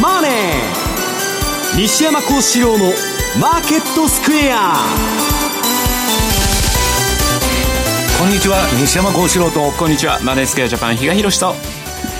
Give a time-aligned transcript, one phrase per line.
[0.00, 2.92] マネー」西山幸四郎の
[3.40, 4.76] 「マーケットスクエア」
[8.18, 8.66] こんにちは。
[8.80, 9.70] 西山幸四郎と。
[9.72, 10.18] こんにちは。
[10.22, 11.54] マネースクエアジャパン比嘉宏と。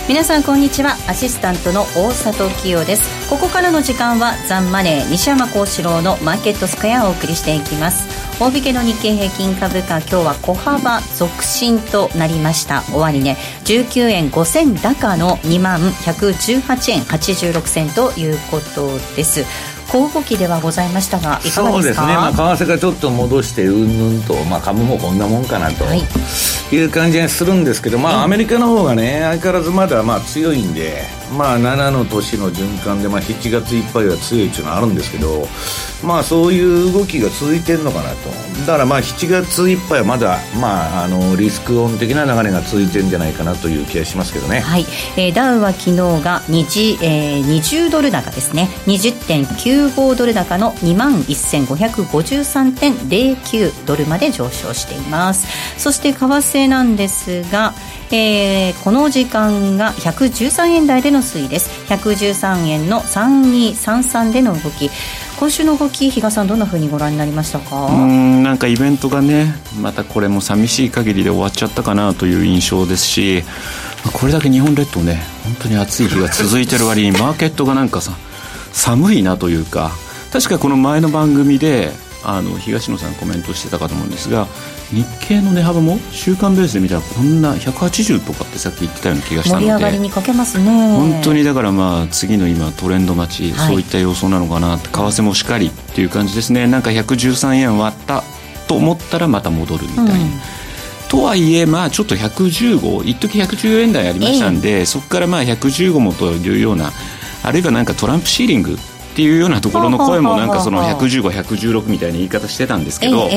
[0.09, 0.97] 皆さんこんにちは。
[1.09, 3.17] アシスタントの大里清です。
[3.29, 8.07] ここからの時間はザンマネー西山幸四郎のマーケットスクエアをお送りしていきます
[8.39, 12.83] 大引けの日経平均株価今日は小幅続伸となりました。
[12.93, 19.47] 終値、ね、19円5銭高の2万118円86銭ということです。
[19.89, 21.63] 小動きではございましたがいかがですか？
[21.63, 26.03] そうですね、まあ、為替がちょっと戻してうんぬんと、まあ、株もこんなもんかなと、はい、
[26.75, 35.47] いう感じがするんですけど、まあ、アメリカの方がね相変わらずまだまあ強いんで、まあ、7の年の循環で、まあ、7月いっぱいは強いっていうのはあるんですけど
[36.05, 38.29] まあそういう動きが続いてるのかなと。
[38.67, 44.85] だからまあ7月いっぱいはまだ、まあ、あのリスクオン的な流れが続いてるんじゃないかなという気がしますけどね、はい。
[45.17, 48.69] えー、ダウは昨日が2えー、20ドル高ですね。
[48.87, 55.47] 20.95ドル高の2万1553.09ドルまで上昇しています。
[55.79, 57.75] そして為替なんですが
[58.15, 61.71] えー、この時間が113円台での推移です。
[61.93, 64.91] 113円の3233での動き。
[65.39, 67.87] 今週の動き比嘉さんどんなふうにご覧になりましたか？
[67.87, 73.43] うんなんかイベントがねまたこれも寂しい限りで終わっちゃったかなという印象ですし
[74.15, 78.13] これだけ日本列島ね本当に暑い日が続いてる割に マーケットがなんかさ
[78.73, 79.91] 寒いなというか
[80.33, 81.93] 確かこの前の番組で
[82.25, 84.47] あの東野さんコメントしてたかと思うんですが
[84.93, 90.65] 日経の値幅も週間ベースで見たらこんな180とかってさっき言ってたような気がしたので盛り上がりにかけますね。
[90.65, 96.67] 本当にだからまあ次の今トレンド待ち、はい、そういった様相なのかな為替もしっかりっていう感じですね。
[96.67, 98.23] なんか113円割った
[98.69, 100.19] と思ったらまた戻るみたいな、うん、
[101.09, 106.93] とはいえまあちょっと115一時114円台ありましたんで、えー、そこからまあ115もというような
[107.43, 108.77] あるいはなんかトランプシーリングっ
[109.17, 113.31] ていうようなところの声もなんかその115、116みたいな言い方してたんですけど、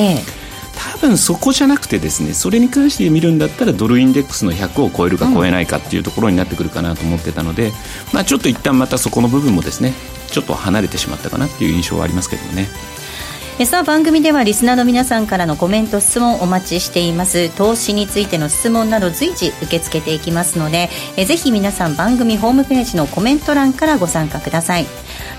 [0.79, 7.71] 多分そこじゃなくてですねそれに関して見るんだったらドルインデックスの100を超えるか超えないかっていうところになってくるかなと思ってたので、
[8.13, 9.93] まあ、ちょっと一旦またそこの部分もですね
[10.27, 12.67] ちょっと離れてしまったかなっていう印象はありますけどね。
[13.65, 17.49] さあ番組ではリスナーの皆さんからのコメント質問お待ちしています。
[17.49, 24.85] 投資についての質問など随時受け付けていきますのでえぜひ皆さん番組ホームページのコメント欄からご参加ください。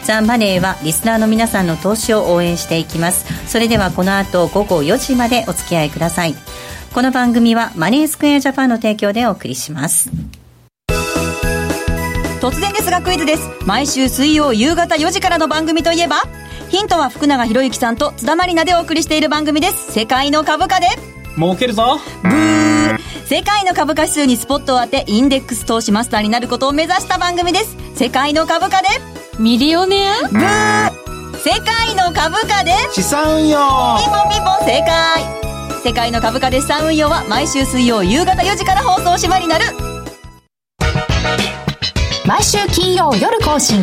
[0.04, 3.24] ザ・マネーはリスナーの皆さんの投資を応援していきます。
[3.48, 6.34] それではこの後午後4時までお付き合いください。
[6.92, 10.10] この番組はマネースクエアジャパンの提供でお送りします。
[12.40, 13.48] 突然ですがクイズです。
[13.64, 16.22] 毎週水曜夕方4時からの番組といえば
[16.70, 19.90] ヒントは福永博之さんと津田まりなでお送りしている番組です。
[19.92, 20.86] 世界の株価で。
[21.34, 21.98] 儲けるぞ。
[22.22, 22.98] ブー。
[23.26, 27.76] 世界の株価指数にスポットを当てインデックス投資マスターになることを目指した番組です。
[27.96, 28.88] 世界の株価で。
[29.40, 30.28] ミリオネア？
[30.28, 31.38] ブー。
[31.38, 32.72] 世界の株価で。
[32.92, 33.58] 資産運用。
[33.98, 35.24] ピンポンピンポン正解
[35.82, 39.64] 世界の株価で資産運用は毎週水曜夕方4時から放送しまになる。
[42.26, 43.82] 毎週金曜夜更新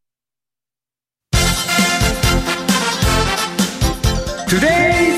[4.51, 5.10] Today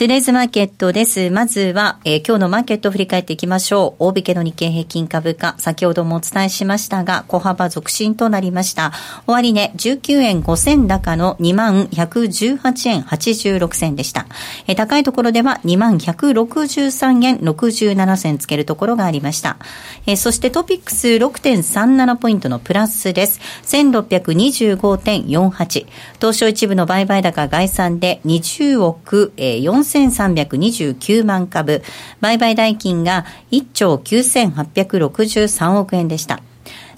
[0.00, 1.28] トゥデイズマーケットです。
[1.28, 4.04] まずは、えー、今日のマーケットを振り返っていきましょう。
[4.06, 8.92] 大引けの日経平均株価、先ほどもお伝えしましたが、小幅続伸となりました。
[9.26, 14.24] 終値、19円5銭高の2万118円86銭でした。
[14.66, 19.58] えー、高いところでは2万163円67銭つけるところがありました。
[20.06, 23.38] えー、そしてトピックス6.37ポイントのプラスです。
[23.64, 25.86] 1625.48。
[26.18, 31.82] 東証一部の売買高概算で20億、えー、4 4329万株、
[32.20, 36.40] 売買代金が1兆9863億円でした。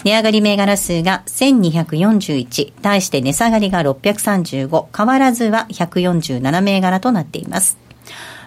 [0.03, 7.77] 値上がり銘柄数が1241、対して値下がりが635、変わらずは147銘柄となっています。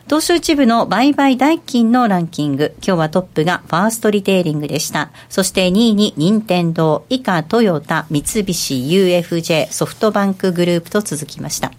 [0.09, 2.77] 東証一部の売買代金のランキング。
[2.77, 5.11] 今日はトップがファーストリテイリングでした。
[5.29, 11.73] そして2位に任天堂、以下トヨタ、三菱 UFJ、ソフトバンクグループと続きました。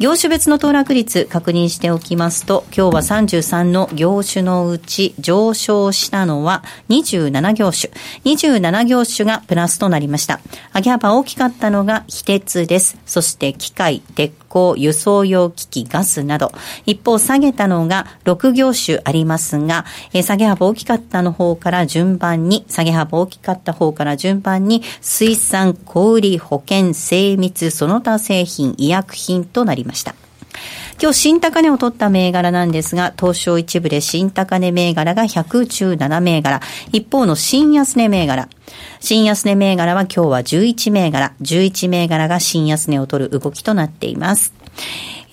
[0.00, 7.92] 業種別の騰落率確認しておきますと、今日は33の業種のうち上昇したのは27業種。
[8.24, 10.40] 27業種がプラスとなりました。
[10.74, 12.98] 上げ幅大きかったのが非鉄です。
[13.06, 14.32] そして機械、鉄
[14.76, 16.52] 輸送用機器、ガスなど。
[16.86, 30.14] 一方下げたのが6業種ありますが、えー、下げ幅大きかったの方から順番に、下げ幅大きかった方から順番に、水産、小売、保険、精密、その他製品、医薬品となりました。
[31.00, 36.60] 今日新高値を取った銘柄なんですが、東証一部で新高値銘柄が117銘柄、
[36.92, 38.48] 一方の新安値銘柄、
[39.00, 44.54] 新安値銘柄は今日は11銘柄、11銘柄が新安値を取る動きとなっています。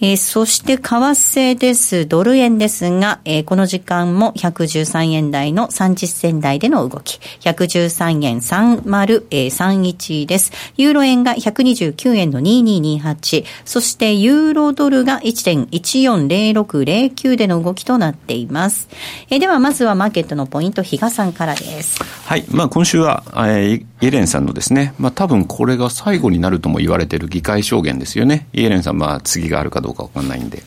[0.04, 2.08] えー、そして為替です。
[2.08, 7.20] ドル円ですが、えー、この時間も113円台の30銭台での動き。
[7.42, 10.54] 113円3031です。
[10.76, 13.46] ユーロ円が129円の2228。
[13.64, 18.90] そしてユーロドルが1.140609での動きとなっています。
[19.30, 22.04] えー、ではまずはマーケットのポイント、比嘉さんからです。
[22.26, 22.46] はい。
[22.50, 28.48] まあ今週は、えー、イエレンさんのですね、まあ多分これが最後になるとも言われている議会証言ですよね。
[28.52, 30.64] イエレンさん、まあ次があるかどうかわかんないんで。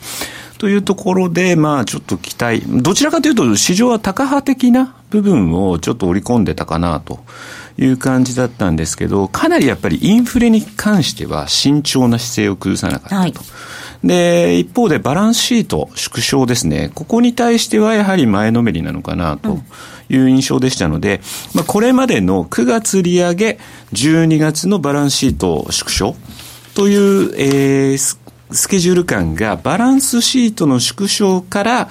[0.58, 7.20] というところで、まあちょっと期待、どちらかというと市場は高派的な部分をちょっと織り込んでたかなと
[7.76, 13.16] いう感じだったんですけど、かなりやっぱりインフレに関しては慎重な姿勢を崩さなかったと。
[13.16, 13.34] はい
[14.04, 16.90] で、一方でバランスシート縮小ですね。
[16.94, 19.60] ここに対してはやはり前のめりなのかなと
[20.10, 21.22] いう印象でしたので、
[21.54, 23.58] まあ、これまでの9月利上げ、
[23.94, 26.14] 12月のバランスシート縮小
[26.74, 28.16] という、えー、
[28.54, 31.88] スケジュール感がバランスシートの縮小から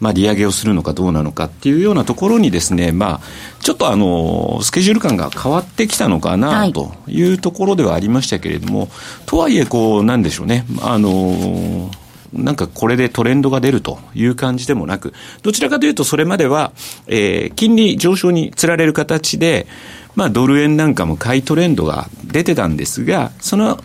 [0.00, 8.88] まあ、利上げをするのかどうなのかっていうようなところにですね、まあ、ちょっとあの、スケジュール感が変わってきたのかなというところではありましたけれども、はい、
[9.24, 11.90] とはいえ、こう、なんでしょうね、あの、
[12.36, 15.12] なんかこれでトレンドが出るという感じでもなく、
[15.42, 16.72] どちらかというとそれまでは、
[17.06, 19.66] えー、金利上昇につられる形で、
[20.16, 23.78] まあ、ドル円なんかも買いトレンドが出てたんですが、その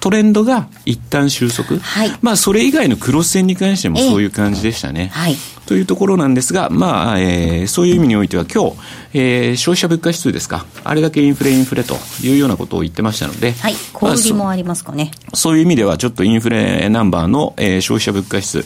[0.00, 1.78] トレンドが一旦収束。
[1.78, 5.10] はい、まあ、それ以外のクロス線に関してもそういう感じでしたね。
[5.12, 5.36] はい、
[5.66, 8.76] というところなんですが、まあ、えー、そういう意味においては今日、
[9.14, 15.42] えー、消費者物価指数ですか、あれだけインフレインフレというようなことを言ってましたので、はい、小売りもありますかね、まあそ。
[15.42, 18.64] そういう意味では、ちょっとインフレナンバーの、えー、消費者物価指数、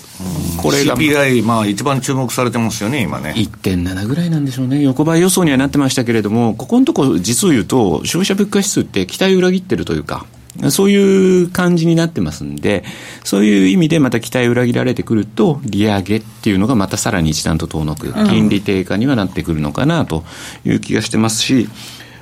[0.59, 0.97] これが。
[0.97, 3.35] CPI、まあ、一番注目されてますよね、今ね。
[3.37, 4.83] 1.7ぐらいなんでしょうね。
[4.83, 10.27] 横ばい予想にはなってましたけれども、ここのところ実を言うと、消費者物価指数って期待を裏切ってるというか、
[10.71, 12.85] そういう感じになってますんで、
[13.25, 20.25] そういう意味でまた期待を裏切られてくると、利上げっていうのがまたさらに一段と遠のく、金利低下にはなってくるのかなと
[20.65, 21.69] いう気がしてますし、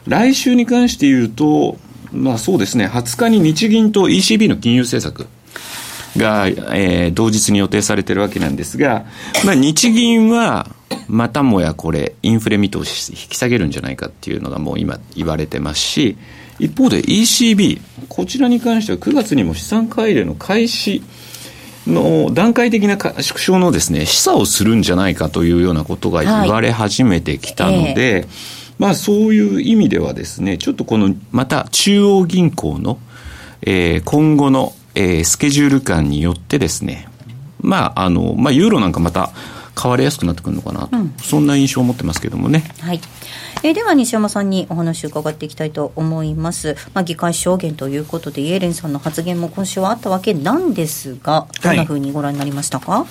[0.06, 1.78] 来週に関して言うと、
[2.12, 5.28] まあそうですね、20日に日銀と ECB の金融政策、
[6.16, 9.06] が、えー、同日に予定されてるわけなんですが、
[9.44, 10.68] まあ、日銀は、
[11.06, 16.16] またもやこれ、インフレ見通し引き下げるんじゃないかっていうのがもう今言われてますし、
[16.58, 21.02] 一方で ECB、こちらに関しては9月にも資産改入の開始
[21.86, 28.26] の段階的な縮小のですね、示唆をするんじゃないかというようなことが言われ始めてきたので、はいえ。
[28.26, 28.26] ー、
[28.78, 32.98] まあそういう意味ではですね、ちょっとこのまた中央銀行の、
[33.62, 37.06] えー、今後のえー、スケジュール感によってですね、
[37.60, 39.30] まあ、あの、まあ、ユーロなんかまた
[39.80, 42.64] 変わりやすくなってくるのかなと、うん、そんな印象を持ってますけどもね。
[42.80, 43.00] はい。
[43.62, 46.76] えー、では西山さんにお話を伺っていきたいと思います。
[46.94, 53.06] まあ、議会証言ということで、イエレンさんの発言も今週はあったわけなんですが、どんなふうにご覧になりましたか、はい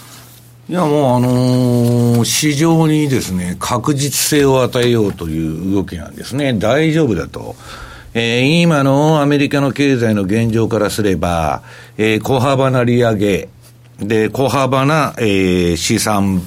[0.69, 6.51] いやもうあのー、市場にですね、確実性を与えようという動きなんですね。
[6.51, 7.55] 大丈夫だと。
[8.13, 11.63] えー、今のアメリカの経済の現状からすれば、
[11.97, 13.50] えー、小幅な利上げ、
[14.00, 16.41] で、小幅な、えー、資産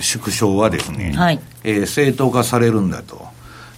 [0.00, 3.26] 縮小はですね、はい、えー、正当化されるんだと。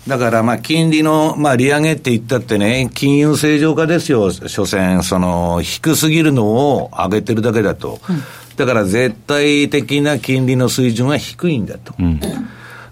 [0.06, 8.00] だから、まあ、金利の、まあ、利上げって言ったってね、金融正常化ですよ、所詮、その、低すぎるのを上げてるだけだと。
[8.08, 8.22] うん、
[8.56, 11.94] だから、絶対的な金利の水準は低いんだと。
[11.98, 12.20] うん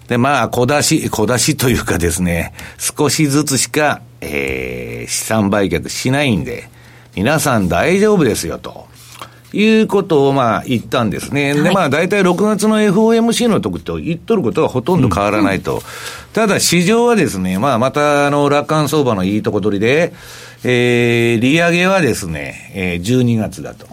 [0.09, 6.67] で、まあ、小出し、小出しというかですね、少しずつしか、えー、資産売却しないんで、
[7.15, 8.88] 皆さん大丈夫ですよ、と。
[9.53, 11.53] いうことをまあ言ったんですね。
[11.53, 15.77] はい、で、まあ大体6月の FOMC の時と言っとることはほとんど変わらないと。
[15.77, 15.81] うん、
[16.33, 20.13] ただ市場はですね、まあまたあの楽観相場のいいとこ取りで、
[20.63, 23.87] えー、利上げはですね、えー、12月だと。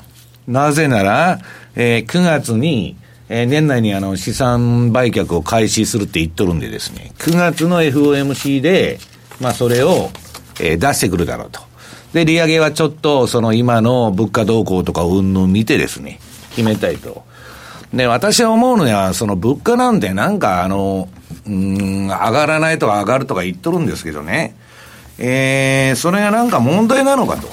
[0.47, 1.41] なぜなら、
[1.75, 2.97] えー、9月に、
[3.29, 8.99] えー、年内にあの資産売却を開始するって言っとるんでですね、9月の FOMC で、
[9.41, 10.11] まあそれを、
[10.61, 11.66] えー、出してくるだろうと。
[12.17, 16.19] で、利上げはちょっと、その今の物価動向とか云々見てですね、
[16.53, 17.25] 決めたいと。
[17.93, 21.11] で、私は思うのは、その物価なんてなんかあの、
[21.47, 24.57] うん、上がらないとか上がるとか言っとるんですけどね。
[25.19, 27.49] えー、それがなんか問題なのかと。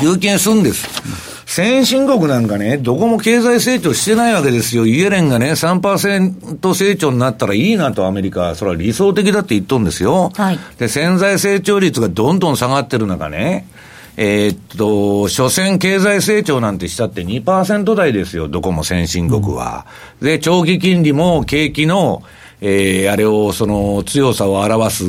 [0.00, 1.35] いう気がするんです。
[1.46, 4.84] 先進国なんかね、どこも経済成長してないわけですよ。
[4.84, 10.32] イエレンがね、3%成長になったらいいなとアメリカ、それは理想的だって言っとるんですよ。
[10.34, 10.58] はい。
[10.76, 13.68] で、潜在成長率がどんどん下がってる中ね、
[14.16, 19.86] えー、っと、所詮経済成長なんてしたって2%台ですよ、どこも先進国は。
[20.20, 22.24] うん、で、長期金利も景気の、
[22.60, 25.04] えー、あれを、その強さを表す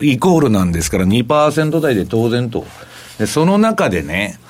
[0.00, 2.66] イコールなんですから2%台で当然と。
[3.18, 4.40] で、その中でね、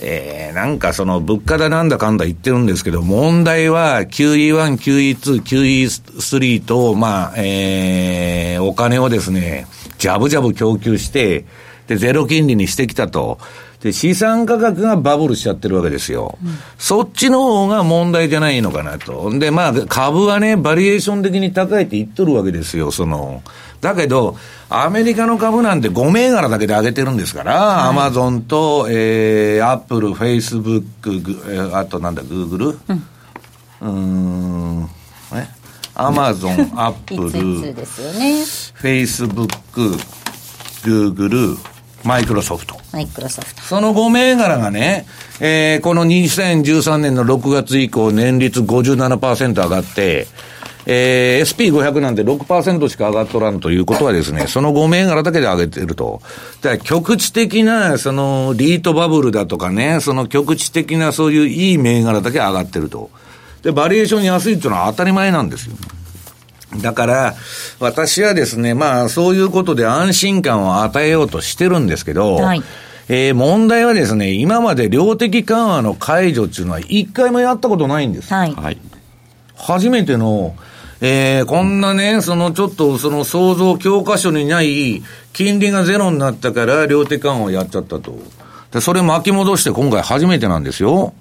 [0.00, 9.66] えー、なんかその物価だなんだかんだ言ってるんですけど、問題は QE1、QE2、QE3 と、まあ、えー、お金をですね、
[9.98, 11.44] ジャブジャブ供給して、
[11.88, 13.38] で、ゼロ金利にしてきたと。
[13.80, 16.36] で、資産価格がバブルしちゃってるわけですよ。
[16.44, 19.30] うん、そっちの方が問題じゃないのかなと。
[19.38, 23.42] で、まあ、株はね、バリエーション的に高いって言っとるわけですよ、その。
[23.80, 24.36] だけど、
[24.68, 32.78] アメリカの株なんて5銘柄だけで上げてるんですから、アマゾンと、えー、アップル、フェイスブック、あとなんだ、グーグル、
[33.80, 34.90] うん、ん、
[35.34, 35.46] え？
[35.94, 39.90] アマゾン、アップル、フェイスブック、
[40.84, 41.56] グーグル、
[42.04, 42.76] マイクロソフト。
[42.92, 43.62] マイクロソフト。
[43.62, 45.06] その5銘柄がね、
[45.40, 50.26] えー、この2013年の6月以降、年率57%上がって、
[50.90, 56.22] えー、SP500 なんて6%しか上がっとらんということはですね、 その5銘柄だけで上げてると。
[56.62, 63.10] だから局地的な、その、リートバブルだとかね、その局地的なそういういい銘柄だけ上がってると。
[63.62, 65.76] で、バリエーション安いっていうのは当たり前なんですよ。
[66.80, 67.34] だから、
[67.80, 72.62] 私はですね、まあ、そういうことで安心感を与えようとしてるんですけど、はい、
[73.10, 78.32] えー、問題はですね、今まで量的緩和の解除っていうのは一回もやったことないんです。
[78.32, 78.78] はい。
[79.54, 80.54] 初めての、
[81.00, 85.02] えー、こんなね、そのちょっとその創造教科書にない
[85.32, 88.18] 金利がゼロになったから量的緩和をやっちゃったと。
[88.72, 91.14] で、それ巻き戻して今回初めてなんですよ。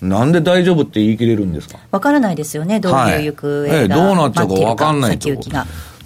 [0.00, 1.78] なんで大丈夫って言い切れるんですか？
[1.90, 5.28] わからないですよね、どういう行方が、はい、えどうなっちゃうかわかんないと。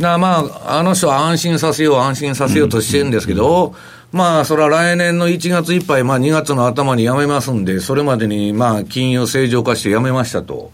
[0.01, 3.77] だまあ、あの人は安心させよう、安心させようとしてるんですけど、
[4.11, 10.73] まあ、それは来年の1月いっぱい、まあ2月の頭に辞めますんで、それまでにまあ金融正常化して辞めましたと。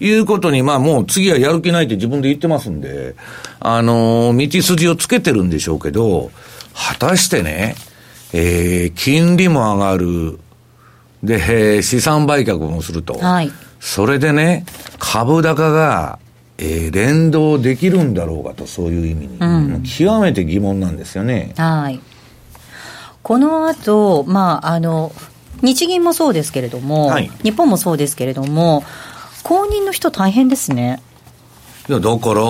[0.00, 3.14] いうことに、まあもう次はやる気ないって自分で言ってますんで、
[3.60, 6.30] あのー、道筋をつけてるんでしょうけど、
[6.74, 7.74] 果たしてね、
[8.32, 10.38] えー、金利も上がる、
[11.22, 13.14] で、資産売却もすると。
[13.14, 13.52] はい。
[13.78, 14.64] それでね、
[14.98, 16.18] 株高が、
[16.58, 19.36] えー、連動できるんだろうかと、そういう意味に。
[19.38, 19.46] う
[19.78, 21.54] ん、極めて疑問なんですよね。
[21.56, 22.00] はい。
[23.22, 25.12] この後、まあ、あの、
[25.62, 28.82] 日銀もそうですけれども、はい、日本もそうですけれども、
[29.42, 31.02] 公認の人大変ですね。
[31.88, 32.42] いや、だから、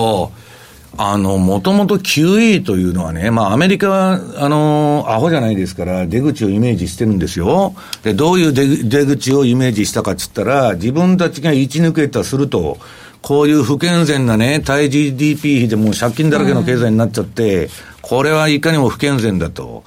[0.97, 7.73] あの、もともと QE というのはね、まあアメリカは、あの、アホじゃないですから、出口をイメージしてるんですよ。
[8.03, 12.77] で、どういう出出口をイメージしたかっつったら、自分たちがいち抜けたすると、
[13.21, 17.69] こういう不健全なね、対 GDP 比でもう借金だらけの経済になっちゃって、うん、
[18.01, 19.83] これはいかにも不健全だと。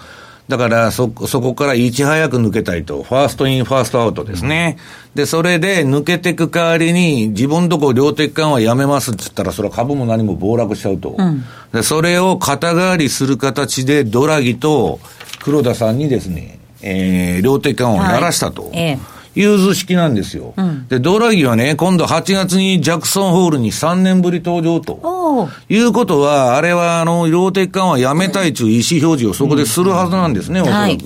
[0.49, 3.03] だからそ、そこからいち早く抜けたいと。
[3.03, 4.77] first in、first out ですね。
[5.15, 11.17] で、それで抜けていく代わりに、自分とこ量的緩和やめますって言ったら、それは株も何も暴落しちゃうと。
[11.19, 15.01] うん、で、それを肩代わりする形で、ドラギと
[15.41, 18.65] 黒田さんにですね、えー、量的緩和をやらしたと。
[18.65, 20.55] はいええ融通式なんですよ。
[20.57, 25.49] うん、で、ドラギはね、今度8月にジャクソンホールに3年ぶり登場と。
[25.69, 30.81] いうことは、あれは、あの、量的緩和やめたいという意思表示をそこでするはずなんですね、おそらく。
[30.81, 31.01] はい、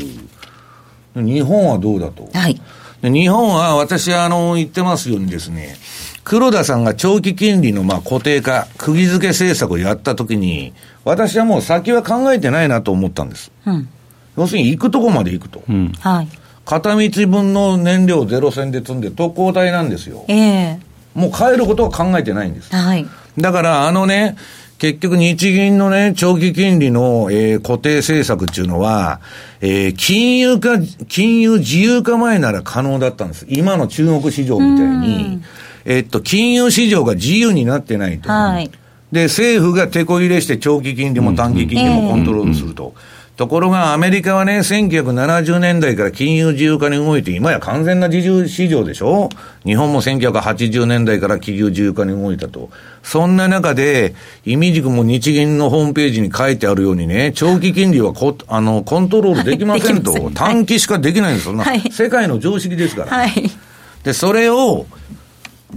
[1.14, 2.28] 日本はどうだと？
[2.34, 2.60] はい、
[3.02, 5.76] 日本は、私、あの、言ってますようにですね、
[6.24, 13.50] 黒田さんが長期金利のまあ固定化、釘付け政策をやったときに、私はもう先は考えてないなと思ったんです。
[13.64, 13.88] うん、
[14.36, 15.62] 要するに行くとこまで行くと。
[15.66, 16.28] うん、はい。
[16.68, 20.26] 片道分の燃料ゼロ線で積んで特攻隊なんですよ。
[20.28, 22.76] ええー、もう帰ることは考えてないんです。
[22.76, 23.06] はい。
[23.38, 24.36] だから、あのね、
[24.76, 29.20] 結局日銀のね、長期金利の、えー、固定政策っていうのは、
[29.62, 33.46] えー、金融化、金融自由化前なら可能だったんです。
[33.48, 35.42] 今の中国市場みたいに、
[35.86, 38.28] えー、っと、金融市場が自由になってないと。
[38.28, 38.70] はい。
[39.10, 42.92] で、政府が手こ入れして長期金利も短期金利もコントロールすると。
[43.38, 49.28] ところがアメリカはね、1970年代から金融自由化に動いて、今や完全な自由市場でしょ？
[49.64, 52.68] 日本も1980年代から金融自由化に動いたと。
[53.04, 60.30] そんな中で、意味軸も日銀のホームページに書いてあるようにね、長期金利はこあのコントロールできませんと。
[60.34, 61.56] 短期しかできないんですよ。
[61.56, 63.16] はい、世界の常識ですから。
[63.18, 63.30] はい、
[64.02, 64.86] で、それを、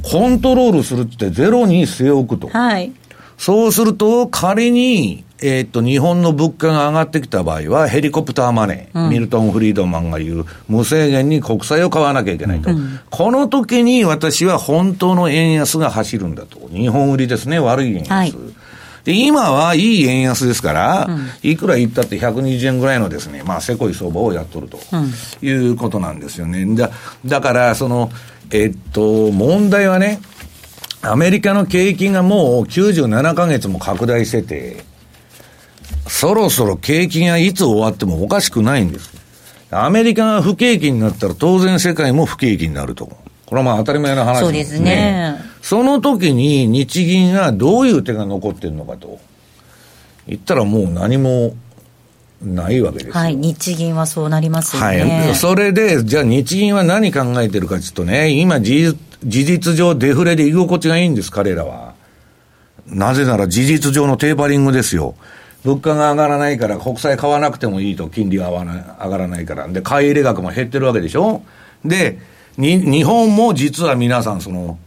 [0.01, 2.47] コントロールするってゼロに据え置くと。
[2.47, 2.91] はい、
[3.37, 12.69] そうすると、仮に、えー、っと、日本の物価が上がってきた場合は、ヘリコプターマネー、うん、ミルトン・フリードマンが言う、無制限に国債を買わなきゃいけないと。
[12.69, 16.69] うん、この時に私は本当の円安が走るんだと。
[16.69, 18.09] 日本売りですね、悪い円安。
[18.11, 18.35] はい
[19.03, 24.77] で、今はいい円安ですから、うん、いくら言ったって120円ぐらいのですね、まあ、せこい相場をやっとると、
[25.41, 26.75] いうことなんですよね。
[26.75, 26.91] だ
[27.25, 28.11] だから、その、
[28.51, 30.21] えっと、問題はね、
[31.01, 34.90] アメリカの景気がもう97ヶ月も拡大してて、
[36.07, 39.11] そろそろ景気がいつ終わってもおかしくないんです。
[39.71, 43.05] アメリカが不景気になったら当然世界も不景気になると。
[43.05, 44.45] これはまあ当たり前の話ですね。
[44.45, 45.37] そうですね。
[45.61, 49.19] その時に日銀がどういう手が残ってるのかと。
[50.27, 51.55] 言ったらもう何も
[52.41, 55.25] ないわけですはい、日銀はそうなりますよね。
[55.25, 55.35] はい。
[55.35, 61.93] それで、じゃあ日銀は何考えてるかちょっとね、今事実上デフレで居心地がいいんです、彼らは。
[62.87, 65.15] なぜなら事実上のテーパリングですよ。
[65.63, 68.65] 物価が上がらないから国債買わなくてもいいと、金利が上
[69.09, 69.67] がらないから。
[69.67, 71.43] で、買い入れ額も減ってるわけでしょ？
[71.85, 72.19] で、
[72.57, 74.79] に、日本も実は皆さん、その、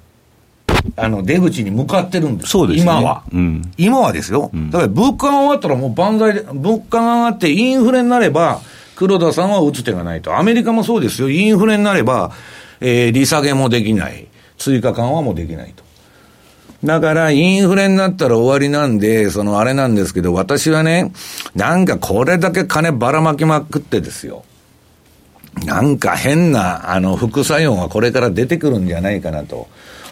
[0.97, 2.51] あの、出口に向かってるんです。
[2.51, 3.73] そうです、ね、今は、うん。
[3.79, 4.51] 今はですよ。
[4.71, 8.61] だから物価が終わったらもう万歳で、物価が上がってインフレになれば、
[8.97, 10.37] 黒田さんは打つ手がないと。
[10.37, 11.31] アメリカもそうですよ。
[11.31, 12.33] インフレになれば、
[12.81, 14.27] えー、利下げもできない。
[14.59, 15.84] 追加緩和もできないと。
[16.85, 21.13] だから、インフレになったら終わりなんで、そのあれなんですけど、私はね、
[21.55, 24.45] なんかこれだけ金ばらまきまくってですよ。
[25.65, 29.69] なんか変な、あの、副作用がこれから出てくるんじゃないかなと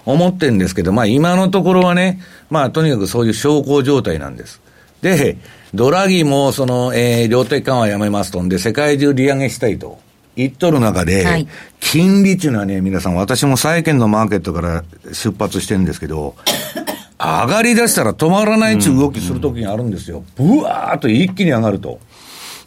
[0.07, 4.63] 思ってんですけど、まあ今のところはね、まあとにかくそういう小康状態なんです。
[5.03, 5.37] で、
[5.75, 9.99] ドラギもその、えー、量的緩和やめますとんで、世界中利上げしたいと。
[10.37, 11.47] 言っとる中で、はい、
[11.81, 16.35] 金利っていうのはね、皆さん、私も債券のマーケットから出発してるんですけど、
[17.19, 20.25] 上がり出したら止まらないっていう動きするときがあるんですよ。
[20.37, 22.01] ぶわーっと一気に上がると。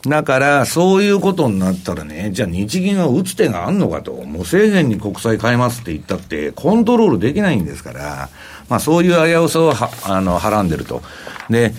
[0.08, 8.30] だから、そういうことになったらね、じゃあ日銀は打つ手があんのかと、無制限に国債買いますって言ったって、コントロールできないんですから、
[8.70, 11.02] まあそういう危うさをは、あの、はらんでると。
[11.50, 11.74] で、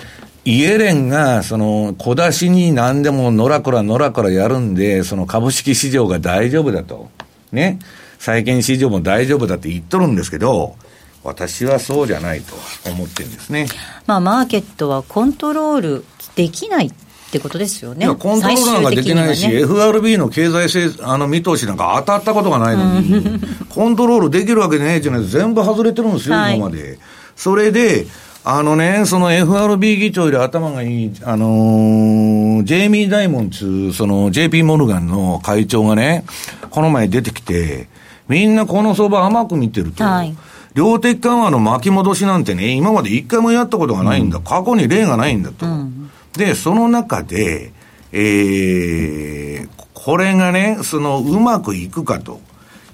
[0.46, 7.10] イエレンが、その、小出しに何でものらこらのらこらやるんで、その株式市場が大丈夫だと。
[7.50, 7.80] ね。
[8.20, 10.76] 債券市場も大丈夫だって言っとるんですけど、
[11.24, 12.54] 私はそうじゃないと
[12.88, 13.66] 思ってるんですね。
[14.06, 16.04] まあ、マーケットはコントロール
[16.36, 16.92] できないっ
[17.32, 18.06] てことですよね。
[18.06, 27.00] コントロールなんかできないし、ね、FRB の経済性あの見通しなんか当たったことがないのに、 コントロールできるわけねえじゃない全部外れてるんですよ、はい、今まで。
[27.34, 28.06] それで、
[28.48, 36.24] あのね、その FRB 議長より頭がいい、あのー、ジェイミー・ダイモンツ、その JP モルガンの会長がね、
[36.70, 37.88] この前出てきて、
[38.28, 40.04] みんなこの相場甘く見てると。
[40.04, 40.36] はい、
[40.74, 44.38] 量的緩和の巻き戻しなんてね、今まで一回もやったことがないんだ。
[44.38, 45.66] うん、過去に例がないんだと。
[45.66, 47.72] うん、で、その中で、
[48.12, 52.40] えー、これがね、そのうまくいくかと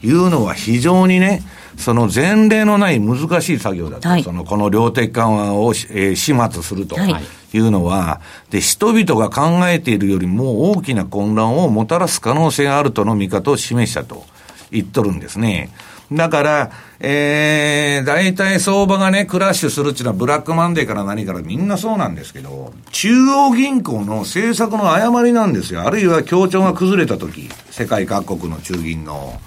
[0.02, 1.42] いうのは非常にね、
[1.76, 14.24] その前例のない難しい作業だと、はい、そのこの量的緩和を、えー、始末するというのは、はい、で、人々が考えているよりも大きな混乱をもたらす可能性があるとの見方を示したと
[14.70, 15.70] 言っとるんですね。
[16.16, 25.82] だから、えー、大体相場がね、クラッシュするっていうのはブラックマンデーから何からみんなそうなんですけど、中央銀行の政策の誤りなんですよ。
[25.82, 29.40] あるいは協調が崩れた時、世界各国の中銀の。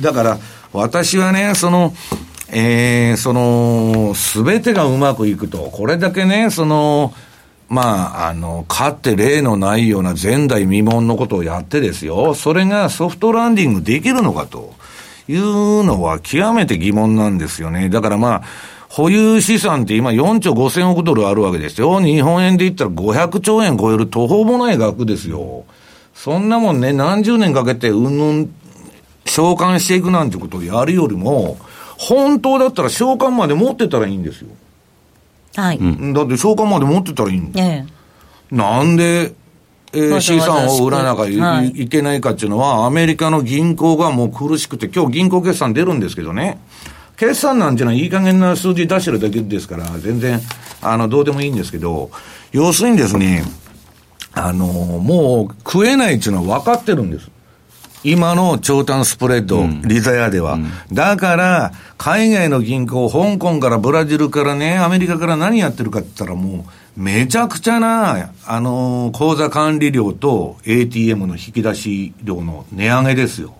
[0.00, 0.38] だから、
[0.72, 1.94] 私はね、その、
[2.52, 7.12] えー、その、すべてがうまくいくと、これだけね、その、
[7.68, 14.74] まあ、あの、かって例のないような前代未聞のことをやってですよ、それがソフトランディングできるのかと
[15.28, 17.88] いうのは極めて疑問なんですよね。
[17.88, 18.42] だからまあ、
[18.88, 22.00] 保有資産って今4兆5千億ドルあるわけですよ。
[22.00, 25.64] 日本円で言ったら500兆円超える途方もない額ですよ。
[26.12, 28.54] そんなもんね、何十年かけてうんぬん
[29.30, 31.56] 召喚していくなんてことをやるよりも、
[31.98, 34.48] 本当だったら召喚まで持ってたらいいんですよ。
[35.54, 35.78] はい。
[35.78, 39.32] だって召喚まで持ってたらいいんええ、なんで、
[39.92, 46.58] えー、資産を売らなきゃいはい、いけないかっていうのは、アメリカの銀行がもう苦しくて、今日銀行決算出るんですけどね、
[47.16, 50.40] 決算なんていうのはいい加減な数字出してるだけですから、全然、
[50.82, 52.10] あの、どうでもいいんですけど、
[52.50, 53.44] 要するにですね、
[54.32, 57.30] あの、もう食えないっていうのは分かってるんです。
[58.02, 60.58] 今の長短スプレッド、リザヤでは。
[60.90, 66.64] だから、海外の銀行、香港からブラジルからね、アメリカから何やってるかって言ったらも
[66.96, 73.54] う、めちゃくちゃな、あの、口座管理料と ATM の引き出し料の値上げですよ。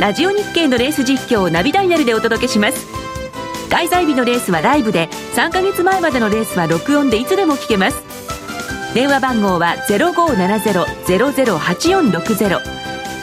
[0.01, 3.02] ラジオ日経のレース実況をナビダイヤルでお届けします
[3.73, 8.03] 開催日のレースはライブで3ヶ月前までのレースは録音でいつでも聞けます。
[8.95, 12.61] 電話番号は0570-008460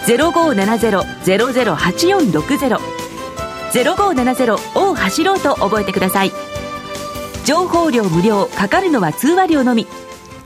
[0.08, 2.80] 0570-008460
[3.72, 6.32] 0570を走ろうと覚えてください。
[7.46, 9.86] 情報料無料かかるのは通話料のみ。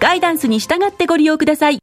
[0.02, 1.83] ガイダンスに従ってご利用ください。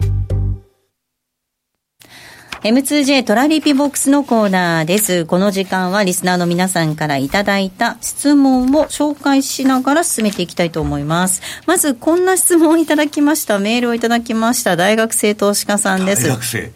[2.63, 5.25] M2J トラリピボックスのコーナーです。
[5.25, 11.41] この時間はリスナーの皆さんからいただいた質問を紹介しながら進めていきたいと思います。
[11.65, 13.57] まず、こんな質問をいただきました。
[13.57, 14.75] メールをいただきました。
[14.75, 16.27] 大学生投資家さんです。
[16.27, 16.71] 大学生。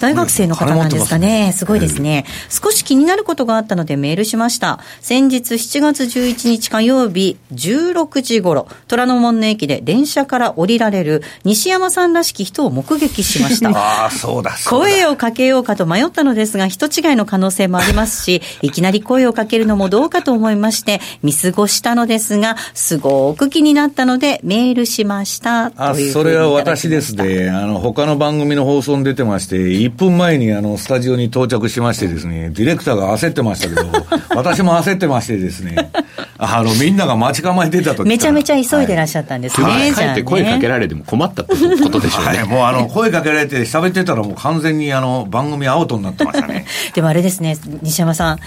[0.00, 1.52] 大学生の方なんですかね。
[1.52, 2.24] すごいですね。
[2.48, 4.80] 少し気になることがあったのでメールしました。
[5.00, 13.70] 先日7月11日火曜日16時頃、虎ノ門の駅で電車から降りられる西山さんらしき人を目撃しました。
[13.76, 14.86] ああ、そうだ、そうだ。
[14.86, 25.72] 声をかけようかと迷ったのですが、人違いの可能性もありますし、いきなり声をかけるのもどうかと思いまして、見過ごしたのですが、すごく気になったので、メールしました。
[25.76, 35.90] あそれは私ですね、あの他の番組の放送に出てまして、1分前にあのスタジオに到着しましてですね、ディレクターが焦ってましたけど、 私も焦ってましてですね、
[36.38, 42.38] あのみんなが待ち構えてたとめちゃめちゃ急いでらっしゃったんですね、はって声かけられても困ったってことでしょうね。
[42.38, 46.66] はい、もうあの声かけられて喋ってたらもう完全にあの番組アウトになってましたね。
[46.94, 48.38] でもあれですね、西山さん、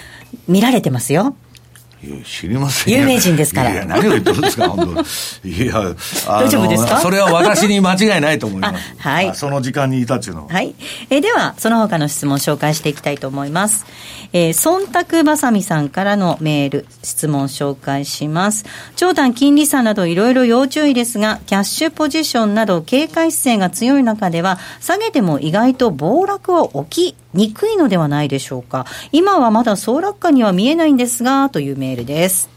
[0.48, 1.36] 見られてますよ。
[2.04, 4.96] いや知りませんよ有名人ですからいや、何を言ってるんですか、 本
[5.44, 5.74] 当いや、
[6.28, 7.00] 大丈夫ですか？
[7.00, 8.94] それは私に間違いないと思います。
[9.04, 10.54] あ はいあその時間にいたっていうのは。
[10.54, 10.76] はい。
[11.10, 13.86] えーでは、その他の質問を紹介していきたいと思います。
[14.34, 18.66] えー、忖度ばさみさんからのメール、質問紹介します。
[18.96, 28.86] 長短金利差などいろいろ要注意ですが、キャッシュポジションなど警戒姿勢が強い中では、下げても意外と暴落は起きにくいのではないでしょうか。
[29.12, 32.50] 今はまだ総落下には見えないんですが、というメールです。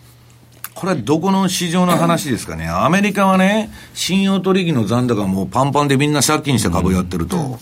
[0.74, 2.68] これはどこの市場の話ですかね。
[2.68, 7.58] アメリカはね、信用取引の残高もうパンパンでみんな借金して株やってると。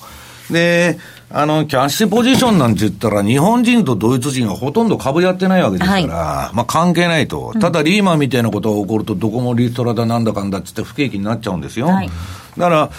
[0.50, 0.98] で、
[1.30, 7.52] あの、キャッシュポジションなんて言ったら、日本人とドイツ人はほとんど株やってないわけですから、まあ関係ないと。
[7.60, 11.86] ただリーマンみたいなことが起こると、どこもリストラだなんだかんだって言って不景気になっちゃうんですよ。
[11.86, 12.10] はい
[12.56, 12.90] だから、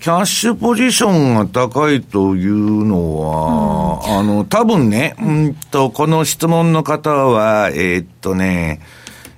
[0.00, 8.80] キャッシュポジションが高いというのは、あの、多分ね、うんと、この質問の方は、えーっとね、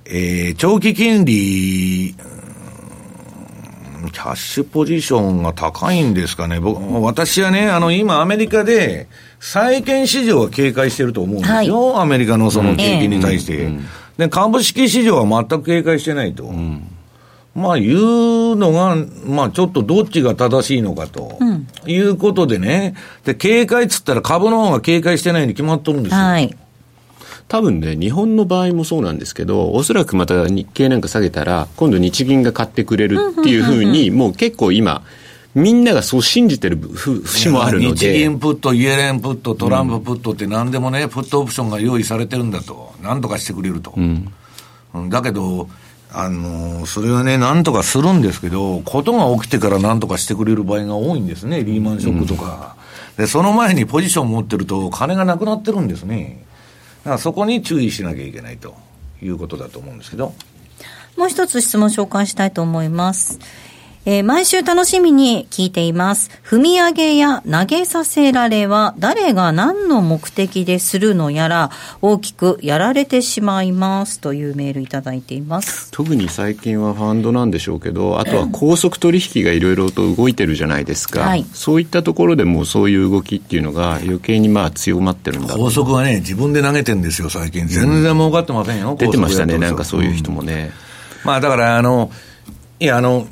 [0.04, 6.58] えー長期金利、うんキャッシュポジションが高いんですかね。
[6.58, 12.00] 僕、私はね、あの、今アメリカで、債券市場は警戒してると思うんですよ。
[12.00, 13.68] アメリカのその景気に対して。
[14.16, 16.50] で、株式市場は全く警戒してないと。
[17.54, 21.38] まあ、いうのが、まあ、ちょっとどっちが正しいのかと、
[21.86, 26.18] いうことでね、で、警戒っつったら株の方が警戒してないに決まっとるんですよ。
[26.18, 26.56] はい。
[27.48, 35.02] 多分ね、日本の場合もそうなんですけど、おそらくまた日経なんか下げたら、今度日銀が買ってくれるっていうふうに、もう結構今、
[35.56, 38.18] みんながそう信じてるふ節もあるの日で。
[38.20, 42.94] 銀プット、イエレンプット、トランププットって何でもね、プットオプションが用意されてるんだと。
[43.02, 43.94] 何とかしてくれると。
[43.96, 44.32] うん
[45.08, 45.68] だけど、
[46.12, 52.76] あのーそれはね、なんとかするんですけど、ことが起きてからなんとかしてくれる場合が多いんですね、リーマンショックとか。
[53.16, 56.44] で、その前にポジション持ってると、金がなくなってるんですね。
[57.04, 58.74] だからそこに注意しなきゃいけないと
[59.22, 60.34] いうことだと思うんですけど。
[61.16, 63.38] もう一つ質問紹介したいと思います。
[64.06, 66.30] えー毎週楽しみに聞いています。
[66.42, 75.90] 踏み上げや投げさせられは誰が何の目的でするのやら大きくやられてしまいますというメールいただいています。
[75.90, 87.66] 特に最近はファンドなんでしょうけど、あとは高速取引がいろいろと動いてるじゃないですか、はいそういったところでもそういう動きっていうのが余計にまあ強まってるんだ高速はね、自分で投げてんですよ、最近。
[87.66, 90.70] 全然儲かってませんよ、出てましたね、なんかそういう人もね。
[91.22, 92.10] まあだから、あの、
[92.78, 93.26] いや、あの、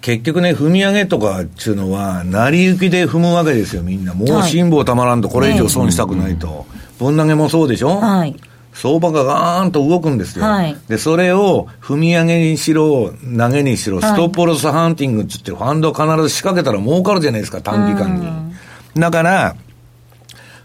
[0.00, 4.14] 結局ね、踏み上げとかっていうのは、成り行きで踏むわけですよ、みんな。
[4.14, 6.66] もうはい辛抱たまらんと、これ以上損したくないと。
[6.98, 7.96] ぶん投げもそうでしょ？
[8.00, 8.36] はい。
[8.72, 10.44] 相場がガーンと動くんですよ。
[10.44, 19.00] はいで、それを踏み上げにしろ、投げにしろ、はいストップロスハンティングって言って、ファンドを必ず仕掛けたら儲かるじゃないですか、短期間に。
[19.00, 19.56] だから、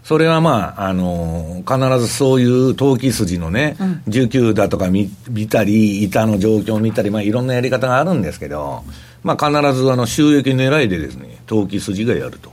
[0.04, 3.76] それはまあ、あの必ずそういう投機筋のね、
[4.08, 8.84] 19だとか見見たり、板の状況を見たり、まあいろんなやり方があるんですけど、
[9.26, 12.52] まあ必ずあの収益狙いでですね、投機筋がやると。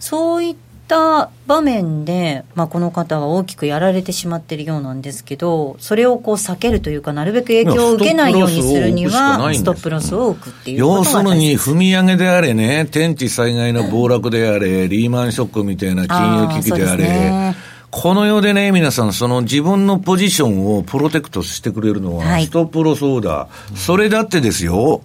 [0.00, 0.56] そういっ
[0.88, 11.16] た場面で、まあ、この方は大きくやられてしまっているようなんですけど、それをこう避けるというか、なるべく影響を受けないようにするには、ストップロスを置くっていうこと要がす。
[11.16, 17.56] るに、踏み上げであれね、天地災害の暴落であれ、リーマンショックみたいな金融危機であれね、
[17.90, 22.46] この世でね、皆さん、その自分のポジションをプロテクトしてくれるのは、はい。
[22.46, 23.76] ストップロスオーダー。
[23.76, 25.02] それだってですよ、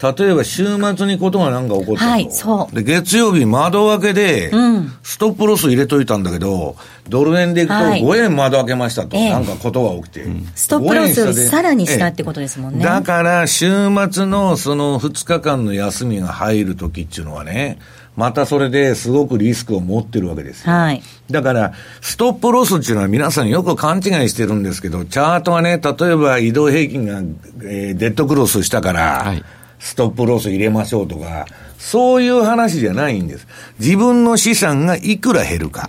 [0.00, 0.64] 例えば週
[0.96, 2.10] 末にことがなんか起こったと。
[2.10, 6.76] はいそうで、月曜日窓開けで、うんストップロス入れといたんだけど、
[7.08, 10.26] ドル円でいくとはい5円窓開けましたと、ええなんかことが起きて。
[10.54, 12.84] ストップロスより5円下でさらにしたええってことですもんね。
[12.84, 13.68] だから、週
[14.10, 17.78] 末のその2日間の休みが入るときっていうのはね、
[18.14, 20.72] またそれですごくリスクを持ってるわけですよ。
[20.72, 21.02] はい。
[21.30, 27.18] だから、ストップロスっていうのは皆さんよく勘違いしてるんですけど、チャートがね、例えば移動平均が、
[27.62, 29.42] えーデッドクロスしたから、はい
[29.78, 31.46] ストップロス入れましょうとか、
[31.78, 33.46] そういう話じゃないんです。
[33.78, 35.88] 自分の資産がいくら減るか。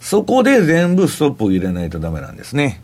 [0.00, 2.82] そこで全部ストップを入れないとダメなんですね。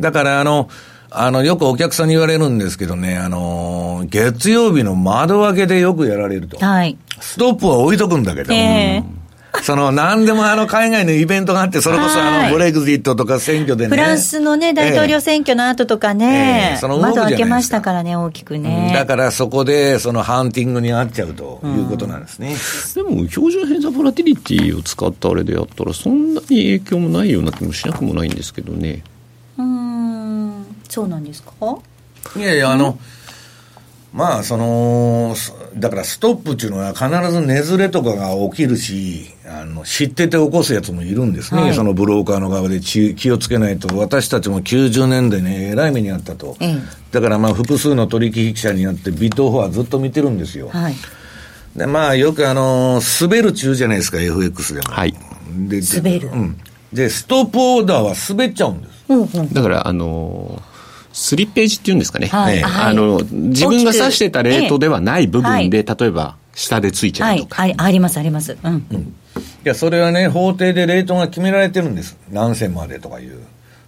[0.00, 0.68] だから、あの、
[1.10, 6.58] あの、よくお客さんに言われるんですけどね、あの、月曜日の窓開けでよくやられると。
[6.58, 6.96] はい。
[7.20, 9.23] ストップは置いとくんだけど、ええ
[9.62, 12.50] その、何でもあの、海外のイベントがあって、それこそあはい。
[12.50, 13.90] の、ブレグジットとか選挙でね。
[13.90, 16.72] フランスのね、大統領選挙の後とかえね。
[16.74, 18.92] え、その窓開けましたからね、大きくね。
[18.94, 22.56] だからそこで、そのハンティングに遭っちゃうということなんですね。
[22.94, 29.02] でも標準偏差ボラティリティを使ったあれでやったらそんなに影響もないような気もしなくもないんですけどね。
[29.56, 31.50] うーん、そうなんですか？
[32.36, 32.98] いやいや、あの、
[34.14, 41.62] まあ、その、そだからストップっていうのは必ず値ずれとかが起きるし、あの、知ってて起こすやつもいるんですね。
[41.62, 46.56] はいそのブローカーの側でち気をつけないと、私たちも90年代ね、えらい目にあったと。
[46.60, 46.76] ええ
[47.10, 50.68] だからまあ、複数の取引者になってビットオファーずっと見てるんですよ。
[50.68, 50.94] はい。
[51.74, 54.94] で、まあ、よくあの、滑る中じゃないですか、FX でも。
[54.94, 55.14] はい
[55.68, 56.56] でで滑るうん。
[56.92, 59.04] で、ストップオーダーは滑っちゃうんです。
[59.08, 59.52] うんうん。
[59.52, 60.62] だからあの
[61.14, 67.38] スリッページっていうんですかね、はいええあの自分が指してたレートではない部分で、え例えば下でついちゃはい。
[67.38, 68.56] うとか、ありあります、あります。
[68.62, 68.78] うん。
[68.90, 72.18] いや、それはね、法廷でレートが決められてるんです。
[72.30, 73.38] 何銭までとかいう。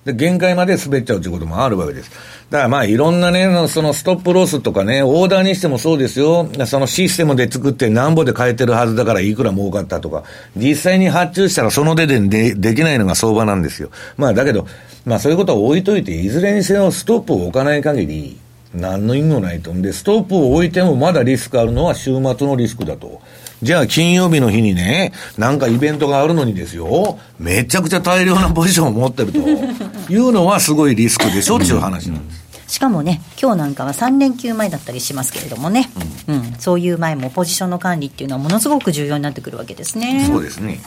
[0.04, 2.10] で、限界まで滑っちゃうということもあるわけです。
[2.48, 6.48] だからまあ、いろんなね、そのストップロスとかね、オーダーにしてもそうですよ。
[6.66, 10.22] そのシステムで作って何ぼで変えてるはずだからいくら儲かったとか、
[10.56, 13.90] 実際に発注したらその手ででできないのが相場なんですよ。
[14.16, 14.68] まあ、だけど、
[15.06, 18.38] まあそういうことは置いといて、いずれにせよストップを置かない限り、
[18.74, 19.72] 何の意味もないと。
[19.72, 23.22] んで、ストップを置いてもまだリスクあるのは週末のリスクだと。
[23.62, 29.38] じゃあ金曜日の日にね、なんかイベントがあるのにですよ、めちゃくちゃ大量なポジションを持ってると
[30.12, 32.46] いうのはすごいリスクでしょっていう話なんです。
[32.66, 35.88] しかもね、今日なんかは3連休前だったりしますけれどもね、
[36.26, 40.24] うん、そういう前もポジションの管理っていうのはものすごく重要になってくるわけですね。
[40.26, 40.80] そうですね。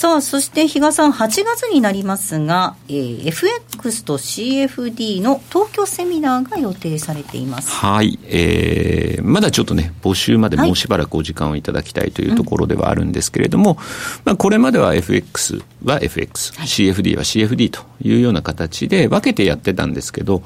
[0.00, 7.70] さあ、そして比嘉さん、8月になりますが、えー、FX と CFD の東京セミナーが予定されています。
[7.70, 8.18] はい。
[8.24, 13.76] えー、まだちょっとね、募集までもうしばらくお時間をいただきたいというところではあるんですけれども、うん、
[14.24, 20.42] まあ、これまでは FX は FX、はい、CFD は CFD というような形で分けてやってたんですけど、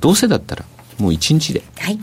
[0.00, 0.64] どうせだったら
[0.98, 2.00] もう1日で、はい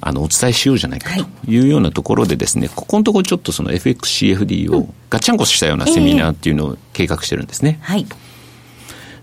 [0.00, 7.80] あの、お伝えしようじゃないかというようなところでですね、はい、ここのところちょっとその FXCFD をガッチャンコしたようなセミナーっていうのを計画してるんですね。
[7.82, 8.06] えー、はい。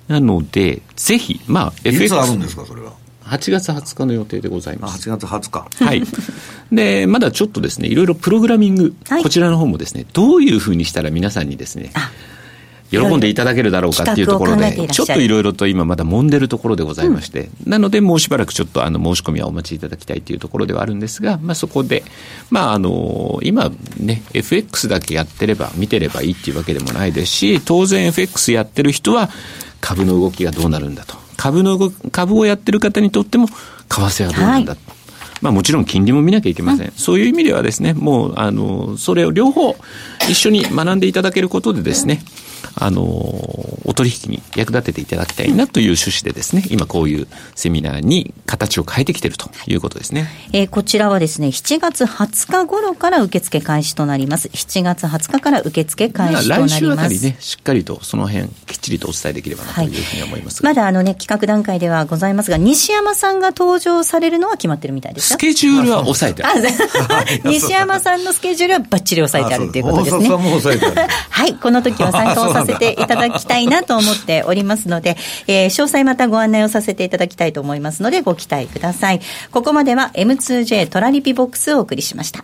[0.08, 2.06] なので、ぜひ、まあ、FX。
[2.06, 5.10] いつあるんですか、それは？8月20日の予定でございます。
[5.10, 5.86] 8月20日。
[5.86, 6.04] はい。
[6.72, 11.92] で、まだちょっとですね、いろいろプログラミング、はい、こちらの方もですね、どういうふうにしたら皆さんにですね、
[12.92, 22.04] 喜んでいただけるだろうかっていうところで、ちょっといろいろと今まだ揉んでるところでございまして、うん、なので、もうしばらくちょっとあの申し込みはお待ちいただきたいというところではあるんですが、まあ、そこで、
[22.50, 29.30] まあ、あの、今ね、FX だけやってれば、見てればいいっていうわけでもないですし、当然 FX やってる人は、
[29.82, 31.16] 株の動きがどうなるんだと。
[31.38, 33.54] 株の株をやってる方にとっても、為
[33.90, 34.95] 替はどうなんだ、はい
[35.42, 36.88] まあもちろん金利も見なきゃいけません。
[36.88, 39.76] うん、そういう意味ではですね、もう、あの、それを両方
[40.30, 42.22] 一緒に学んでいただけることでですね、
[42.74, 50.28] あの、お取引に役立てていただきたいなという趣旨でですね、今こういうセミナーに形を変えてきているということですね。
[50.52, 54.50] えー、こちらはですね、7月20日頃から受付開始となります。
[54.50, 56.76] 7月20日から受付開始となります。
[56.76, 66.62] 来週あたりね、しっかりとその辺きっちりとお伝えできればなというふうに思います、はい、まだあのね、企画段階ではございますが、西山さんが登場されるのは決まってるみたいですスケジュールは抑えてある。
[67.46, 70.30] 西山さんのスケジュールはばっちり抑えてあるということですね。
[71.30, 75.16] はい、この時は参加をさせていただききたいなと思っておりますので、
[75.48, 79.22] えー、詳細またご案内をさせていただきたいと思いますので、ご期待ください。
[79.52, 82.44] ここまでは M2J トラリピボックスをお送りしました。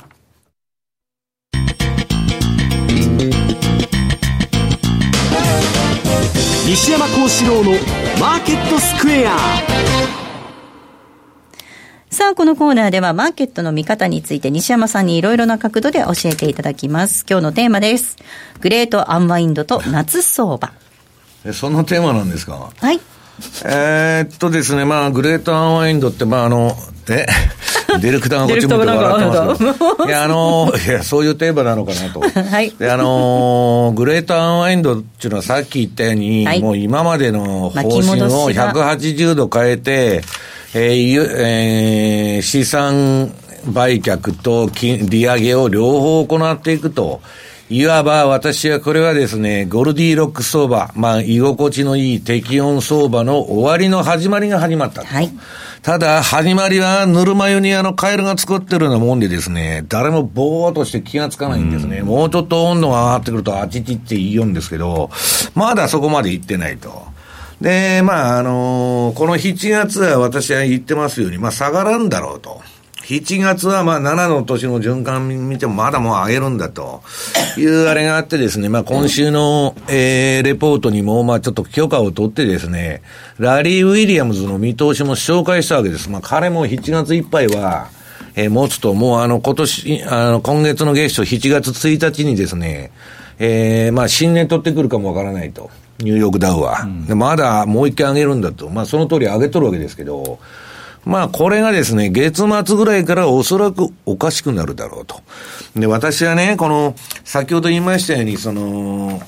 [6.63, 7.71] 西山幸四郎の
[8.19, 9.35] マーケットスクエア
[12.09, 17.25] さあ、このコーナーではマーケットの見方について西山さんにいろいろな角度で教えていただきます。
[17.27, 18.15] 今日のテーマです。
[18.61, 20.71] グレートアンワインドと夏相場。
[21.45, 22.71] えそのテーマなんですか？
[22.77, 22.99] はい。
[23.65, 26.75] えー、っとですね、まあ、グレートアンワインドって、まあ、あの、
[27.09, 27.25] え？
[27.99, 30.05] ディレクターがこっち向いて笑ってますけど。
[30.05, 32.21] いや、あの、いや、そういうテーマなのかなと。
[32.21, 32.71] はい。
[32.71, 40.21] で、あの、グレートアンワインドっていうのはさっき言ったように、はい、もう今までの方針を180度変えて、
[40.73, 43.33] えーえー、資産
[43.67, 47.21] 売却と金利上げを両方行っていくと。
[47.73, 55.05] いわば私はこれはですね、ゴルディロック相場、まあ、居心地のいい適温相場の終わりの始まりが始まった。
[55.05, 55.29] はい。
[55.81, 61.99] ただ、始まりはぬるま湯にあのカエルが作ってるようなもんでですね、誰もぼーっとして気がつかないんですね。
[61.99, 65.09] うもうちょっと温度が上がってくるとあちちって言うんですけど、
[65.55, 67.05] まだそこまで行ってないと。
[67.61, 72.61] で、まあ、あのー、この7月は私は言ってますように、まあ、下がらんだろうと。
[73.03, 77.01] 7月はまあ7の年の循環見てもまだもう上げるんだと
[77.57, 83.01] いうあれがあってですね、まあ今週の、えー、レポートにもまあちょっと許可を取ってですね、
[83.37, 86.09] ラリー・ウィリアムズの見通しも紹介したわけです。
[86.09, 87.89] まあ彼も7月いっぱいは、
[88.35, 92.91] えー、持つと、もうあの今年、あの今月の月初7月1日にですね、
[93.39, 95.69] えー、まあ新年取ってくるかもわからないと。
[95.99, 96.81] ニューヨークダウは。
[96.83, 98.69] うん、でまだもう一回上げるんだと。
[98.69, 100.39] まあその通り上げとるわけですけど、
[101.05, 105.21] まあ、これがですね、月末ぐらいからおそらくおかしくなるだろうと。
[105.75, 109.21] で、私はね、この、先ほど言いましたように、その、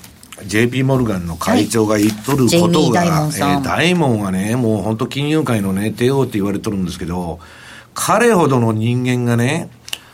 [0.46, 7.40] JP モルガンの会長が言っとることが、はいえー大門はね、もう本当金融界のね、帝王って言われとるんですけど、
[7.94, 9.70] 彼ほどの人間がね、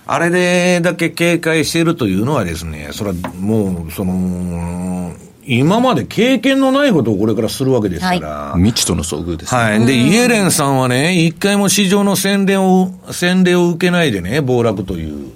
[0.05, 5.13] あれでだけ警戒しているというのはですね、それはもう、その、
[5.51, 8.53] 今まで経験のないことをこれからするわけですから。
[8.55, 9.59] 未知との遭遇ですね。
[9.59, 9.83] はい。
[9.83, 15.31] で、イエレンさんはね、一回も市場の洗礼を、洗礼を受けないでね、暴落という。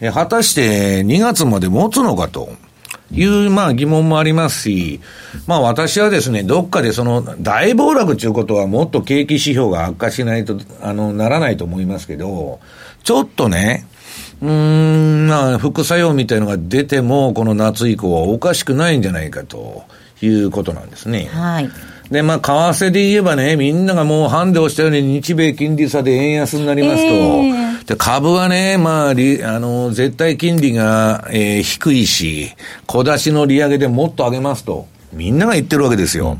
[0.00, 2.50] え果たして2月まで持つのかと
[3.12, 5.00] いう、まあ疑問もありますし、
[5.46, 12.58] まあ私はですね、どっかでその大暴落ということはもっと景気指標が悪化しないと、あの、ならないと思いますけど、
[13.04, 13.86] ちょっとね、
[14.42, 19.84] うーん、まあ、副作用みたいのが出ても、この夏以降はおかしくないんじゃないかと
[20.20, 21.30] いうことなんですね。
[21.32, 21.70] はい。
[22.10, 32.50] で、まあ、為替で言えばね、みんながもうハンデをしたように日米金利差で円安になりますと、えで株はね、まあ、りあの、絶対金利が、えー低いし、
[32.86, 36.38] 小出しの利上げでもっと上げますと、みんなが言ってるわけですよ。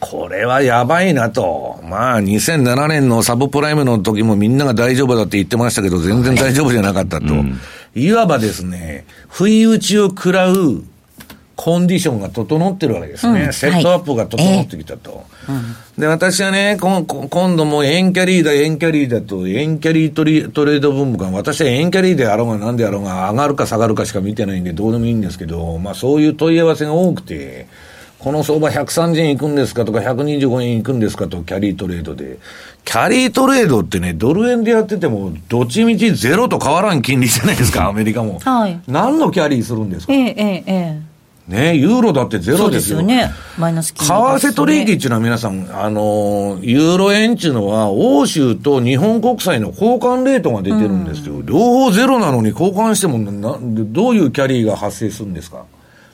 [0.00, 1.80] これはやばいなと。
[1.84, 7.26] まあ、2007年のサブプライムの時もみんなが大丈夫だって言ってましたけど、全然大丈夫じゃなかったと。
[7.94, 10.82] いわばですね、不意打ちを食らう
[11.56, 13.42] コンディションが整ってるわけですね。
[13.44, 15.24] うんセットアップが整ってきたと。
[15.96, 17.06] で、私はね、今
[17.56, 27.66] 度も円キャリーだ、円キャリーだと、円キャリートリトレード分母が、私は円キャリーであろうが何であろうが、上がるか下がるかしか見てないんで、どうでもいいんですけど、まあそういう問い合わせが多くて、
[28.24, 32.38] この相場130円いくんですかとか、125円いくんですかと、キャリートレードで。
[32.86, 38.38] キャリートレードってね、ドル円でやってても、どっちみちゼロと変わらん金利じゃないですか、アメリカも。
[38.40, 38.80] はい。
[38.88, 40.12] 何のキャリーするんですか？
[40.14, 41.14] えええええ
[41.46, 42.56] ね、ユーロだってゼえ。
[42.56, 42.80] そうロでよ。
[42.80, 43.30] ですすよね。
[43.58, 51.42] マイナス金為利が替取引っていうのは皆さん、あのー、ユーロ円っていうのは、欧州と日本国債の交換レートが出てるんですよ。
[51.44, 55.64] 両方ゼロなのに交換してもな、どういうキャリーが発生するんですか？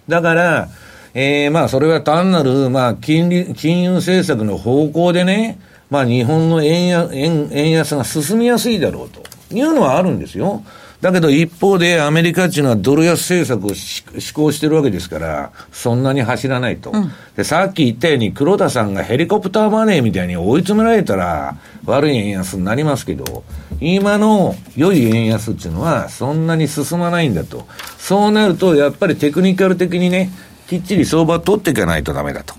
[0.08, 0.68] だから、
[1.14, 5.58] えー、まあ、それは単なる、まあ、金利、金融政策の方向でね、
[5.90, 10.62] まあ、日本の円や円円安が進みやすいだろうというのはあるんですよ。
[11.00, 16.92] だけど一方でアメリカっていうのはドル安政策をし施行してるわけですから、そんなに走らないと。
[17.36, 21.56] で、さっき言ったように黒田さんがヘリコプターマネーみたいに追い詰められたら
[21.86, 23.44] 悪い円安になりますけど、
[23.80, 27.66] 今の良い円安っていうのはそんなに進まないんだと。
[27.96, 30.30] そうなるとやっぱりテクニカル的にね、
[30.70, 32.54] きっちり相場を取っていかないとダメだと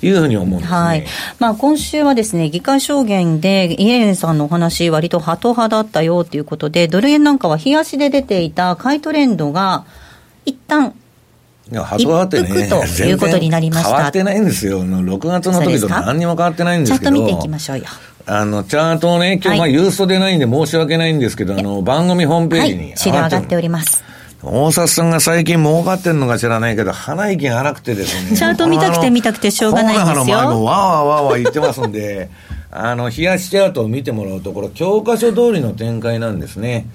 [0.00, 0.78] いうふうに思うんですね。
[0.78, 1.04] はい。
[1.38, 9.84] まあ、今週はですね、議会証言で、イエレンさんのお話、割とハト派だったよということで、ドル円なんかは日足で出ていた買いトレンドが、
[10.46, 10.94] 一旦、
[11.70, 14.82] いや、ハト派ってね、一服ということになりました変わってないんですよ。
[14.82, 17.12] 6月の時と何にも変わってないんですけど。
[17.12, 17.84] チャート見ていきましょうよ。
[18.24, 24.09] あの、チャートをね、今日、まあ、はいユーストでないんで申し訳ないんですけど、あの、番組ホームページにはい、上がっております。
[24.42, 28.36] 大札さんが最近儲かってんのか知らないけど、鼻息が荒くてですね。
[28.36, 32.30] チャート見たくて見たくてしょうがないんですよの前もわーわーわー言ってますんで、
[32.70, 36.86] あの、冷やしチャートを見てもらうと、これ、教科書通りの展開なんですね。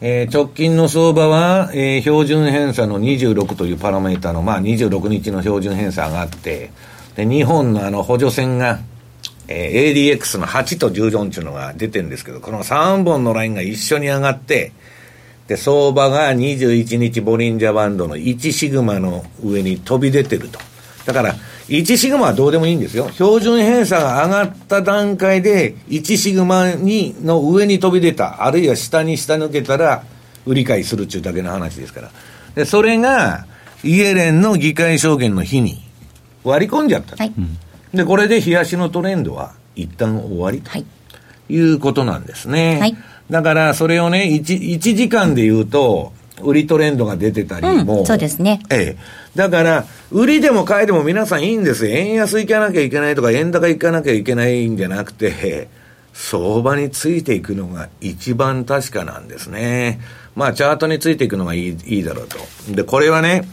[0.00, 6.70] えー直近の相場は、えー標準偏差の26というパラメータの、まあ、26日の標準偏差上がって、
[7.16, 8.80] で、日本のあの補助線が、
[9.48, 14.72] えー ADX の8と14っていうのが出てるんですけど、この3本のラインが一緒に上がって、
[15.48, 20.58] で、相場が21日ボリンジャーバンドの1シグマの上に飛び出てると。
[21.04, 21.34] だから、
[21.68, 23.10] 1シグマはどうでもいいんですよ。
[23.12, 30.04] 標準偏差が上がった段階で、1シグマにの上に飛び出た、あるいは下に下抜けたら、
[30.46, 32.10] 売り買いするっていうだけの話ですから。
[32.54, 33.46] で、それが、
[33.82, 35.82] イエレンの議会証言の日に
[36.42, 37.16] 割り込んじゃった。
[37.16, 37.32] はい。
[37.92, 40.86] で、これで冷やしのトレンドは一旦終わりとはい。
[41.50, 42.78] いうことなんですね。
[42.80, 42.96] はい
[43.30, 46.12] だから、それをね、1, 1時間で言うと、
[46.42, 49.36] 売りトレンドが出てたりも、うんそうですねええ。
[49.36, 51.86] だから、売りでも買いでも皆さんいいんです。
[51.86, 55.68] 円安いかなきゃいけないとか、円高いかなきゃいけないんじゃなくて、
[56.12, 60.00] 相場についていくのが一番確かなんですね。
[60.34, 62.38] まあ、チャートについていくのがいいいいだろうと。
[62.72, 63.48] で、これはね、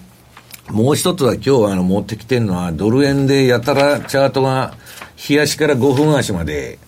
[0.69, 4.75] もう一つは今日あの持ってきてるのは、ドル円でやたらチャートが、
[5.15, 6.79] 日足から5分足まで、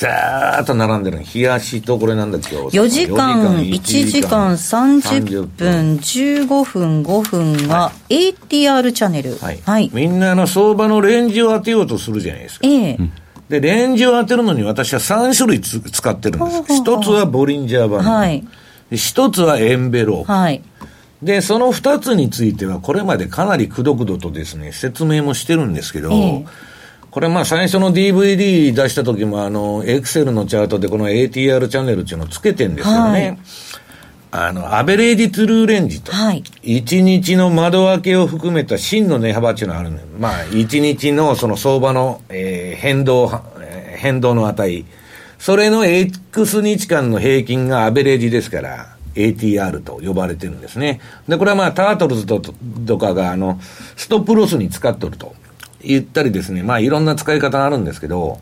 [0.00, 1.22] ざーっと並んでるの。
[1.22, 9.36] 日足とこれなんだっけ4時間、1 1時間30分、15分、5分が ATR チャンネル。
[9.36, 9.60] はい。
[9.62, 9.90] はい。
[9.92, 12.66] みんなあの相場のレンジを当てようとするじゃないですか。
[12.66, 12.98] ええ。
[13.50, 16.76] で、レンジを当てるのに私は3種類つ使ってるんです。
[16.76, 18.10] 一つはボリンジャーバンド。
[18.10, 18.46] はい。
[18.90, 20.32] で一つはエンベロープ。
[20.32, 20.62] はい。
[21.22, 26.69] で、その二つについては、これまでかなりくどくどとですね、説明もしてるんですけど、ええ
[27.10, 33.38] これまあ最初の DVD 出した時もあの、エクセルのチャートでこの ATR チャンネルっていうのをつけてんですよね。
[34.32, 36.12] あの、アベレージトゥルーレンジと。
[36.12, 36.44] はい。
[36.62, 40.02] 1日の窓開けを含めた真の値幅っていうのがあるのよ。
[40.20, 43.28] まあ、1日のその相場の、えー変動
[43.96, 44.84] 変動の値。
[45.38, 51.00] それの X 日間の平均がアベレージですから、ATR と呼ばれてるんですね。
[51.26, 53.58] で、これはまあ、タートルズととかが、あの、
[53.96, 55.34] ストップロスに使っとると
[55.82, 58.40] 言ったりですね、まあ、いろんな使い方があるんですけど、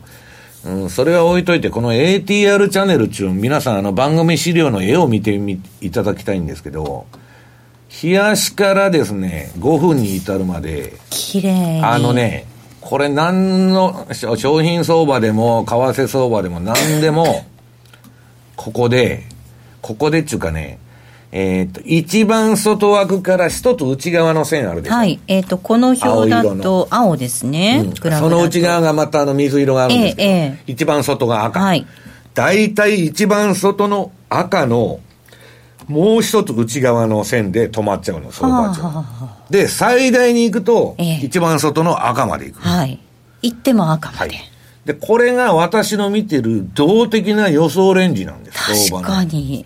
[0.65, 7.05] うん、それは置いといて、この ATR チャンネルっていうの皆さんあの番組資料の絵を見てみいただきたいんですけど、
[8.03, 11.81] 冷やしからですね、5分に至るまで、綺麗に。
[11.83, 12.13] あの。
[12.13, 12.45] ね、
[12.81, 17.45] これ何の商商品相場でも、為替相場でも何でも、
[18.55, 19.23] ここで、
[19.81, 20.77] ここでっていうかね、
[21.31, 24.95] えっ、と、一番外枠から一つ内側の線あるでしょ？
[24.95, 25.19] はい。
[25.27, 27.83] えっ、と、この表だと青ですね。
[27.85, 31.59] うんその内側がまたあの水色があるんですけど、えええ一番外が赤。
[31.59, 31.85] はい。
[32.33, 34.99] 大体一番外の赤の、
[35.87, 39.37] もう一つ内側の線で止まっちゃうの、相場値はあはは。
[39.51, 42.61] で、最大に行くと、ええ一番外の赤まで行く。
[42.61, 42.99] はい。
[43.43, 44.35] 行っても赤まで。
[44.85, 49.13] で、これが私の見てる動的な予想レンジなんです、相確。
[49.13, 49.65] かに。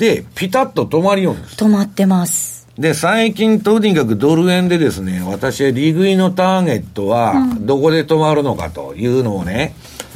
[0.00, 1.62] で、ピタッと止まりようんです。
[1.62, 2.66] 止まってます。
[2.78, 9.74] で、最近とにかくドル円でですね、私は利食いのターゲットは、どこで止まるのかというのをね、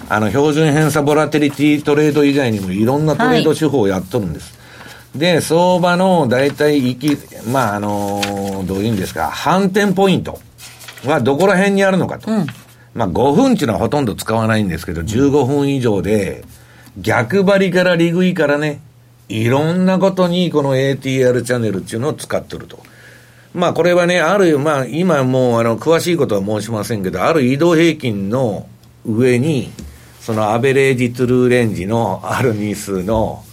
[0.09, 4.59] あの、標準偏差ボラテリティトレード以外にもいろんなトレード手法をやっとるんです。
[5.15, 7.19] で、相場の大体行き、
[7.51, 10.41] まあ、あのーどういうんですか、反転ポイント
[11.05, 12.31] はどこら辺にあるのかと。
[12.95, 16.43] まあ、5分っていうのはほとんど使わないんですけど、15分以上で、
[16.99, 18.81] 逆張りから利食いからね、
[19.29, 22.79] いろんなことにこの ATR チャンネルっていうのを使ってると。
[23.55, 28.67] まあこれはね、ある、まあ今もうあの詳しいことは申しませんけど、ある移動平均の
[29.07, 29.71] 上に、
[30.21, 33.45] そのアベレージトゥルーレンジのある日数の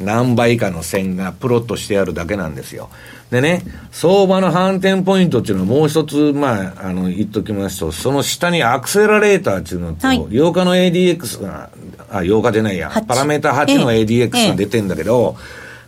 [0.00, 2.88] 何倍かの線がプロットしてあるだけなんですよ。
[3.30, 10.18] でね、相場の反転ポイントっていうのをもう一つ、まあ、あの、言っときますと、その下にアクセラレーターっていうのと、はい。
[10.18, 11.70] 8日の ADX が、
[12.10, 14.04] あ、8日じゃないや、8パラメータ8のええ。
[14.04, 15.36] ADX が出てんだけど、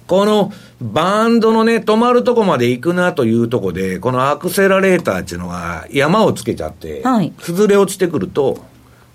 [0.07, 0.53] この
[0.83, 7.33] バンドのね、止まるとこまで行くなというとこで、このアクセラレーターっていうのが山をつけちゃって、はい。
[7.41, 8.59] 崩れ落ちてくると、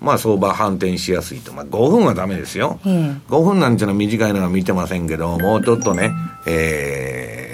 [0.02, 1.54] まあ相場反転しやすいと。
[1.54, 2.80] まあ5分はダメですよ。
[2.86, 6.12] ええ5分なんていうのは短いのは見てませんけど、もうちょっとね、
[6.48, 7.46] え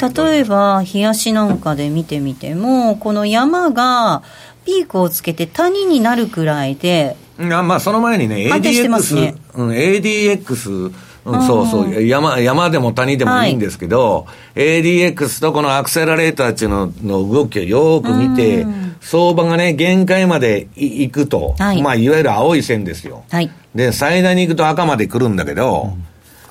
[0.00, 4.22] 例えば、冷やしなんかで見てみても、この山が
[4.64, 10.94] ピークをつけて谷になるくらいで、ー、あまあその前にね、反転してますね ADX、うん、ADX、
[11.24, 18.66] うん、そうそう、山、山でも谷でもいいんですけど、ADX とこのアクセラレーターっていうのの動きをよーく見て、
[19.00, 23.24] 相場がね、限界までい行くと、はいまあいわゆる青い線ですよ。
[23.30, 23.50] はい。
[23.74, 25.94] で、最大に行くと赤まで来るんだけど、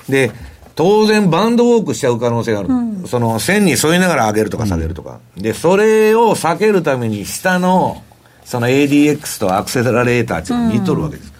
[0.08, 0.30] で、
[0.74, 2.68] 当然バンドウォークしちゃう可能性がある。
[3.06, 5.20] その線に沿いながら上げるとか下げるとか。
[5.36, 8.02] で、それを避けるために下の、
[8.44, 11.32] その ADX とアクセラレーターっていうのを見とるわけです。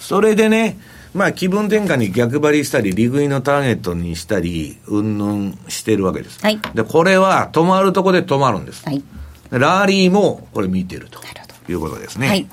[0.00, 0.78] それでね、
[1.18, 6.40] まあ気分転換に逆張りしたり、利食いのターゲットにしたり、うんぬんしてるわけです。
[6.40, 8.84] はいで、これは止まるとこで止まるんです。
[8.86, 9.02] はい。
[9.50, 11.20] でラリーもこれ見てると
[11.70, 12.28] いうことですね。
[12.28, 12.48] はい。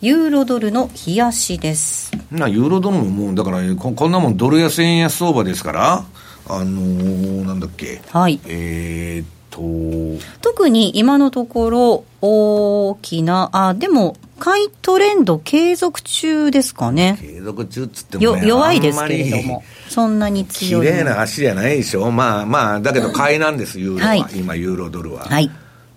[0.00, 2.12] ユーロドルの冷やしです。
[2.30, 6.04] な、ユーロドルももう、だからこ、こんなもんドル安円安相場ですから、
[6.46, 8.02] あのー、なんだっけ。
[8.10, 8.38] はい。
[8.44, 17.16] えーっと、特に今のところ、大きな、あ、でも、買いトレンド継続中ですかね。
[17.18, 19.64] 継続中っつってよもね、弱いですけれども。
[19.88, 20.86] そんなに強い。
[20.86, 22.10] 麗な足じゃないでしょ。
[22.10, 24.08] まあまあ、だけど買いなんです、ユーロは。
[24.08, 25.24] はい今、ユーロドルは。
[25.24, 25.50] はい。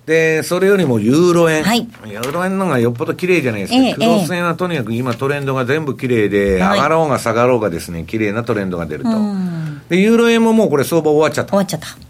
[0.05, 1.65] で、それよりもユーロ円。
[1.65, 3.79] はいユーロ円の方がよっぽど綺麗じゃないですか。
[3.79, 9.09] ええクロス円はとにかく今トレンドが全部綺麗で、はい上がろうが下がろうがですね、綺麗なトレンドが出ると。
[9.09, 9.81] うん。
[9.89, 11.57] で、ユーロ円ももうこれ相場終わっちゃった終。
[11.57, 12.06] わっちゃった。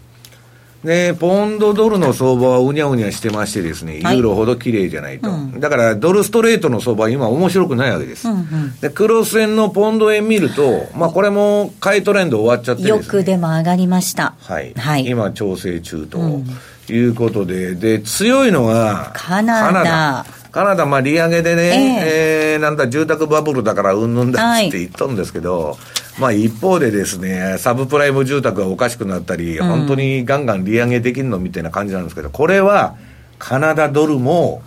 [0.84, 5.28] で、ポンドドルの相場はうにゃうにゃしてましてですね、ユはいーロほど綺麗じゃないと。
[5.28, 8.28] うんだから、ドルストレートの相場は今面白くないわけです。
[8.28, 12.98] うんうんで、クロス円のポンド円見ると、まあこれも買いトレンド終わっちゃってですね。
[12.98, 14.34] よくでも上がりました。
[14.40, 14.72] はい。
[14.76, 16.46] はい今調整中とうん
[16.90, 20.86] いうことで、で、強いのが、カナダカナダ。
[20.86, 25.76] まあ利上げでね、えーなんだ、住宅バブルだからうんぬんだっつって言っとんですけど、
[26.18, 32.96] まあ一方でですね、サブプライム住宅がおかしくなったり、本当にガンガン利上げできるのみたいな感じなんですけど、これは
[33.38, 34.62] カナダドルも、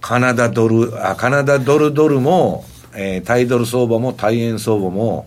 [0.00, 2.64] カナダドル、あ、カナダドルドルも、
[2.94, 5.26] えータイドル相場もタイ円相場も、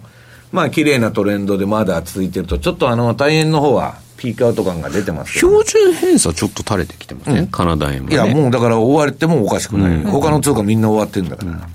[0.52, 8.16] まあ綺麗なトレンドでまだ続いてると、ちょっとあの、タイ円の方はピークアウト感が出てますけど標準偏差ちょっと垂れてきてますね、カナダ円も、ね。
[8.16, 10.04] いや、もうだから終わってもおかしくない。
[10.04, 11.52] 他の通貨みんな終わってるんだから。
[11.52, 11.68] だか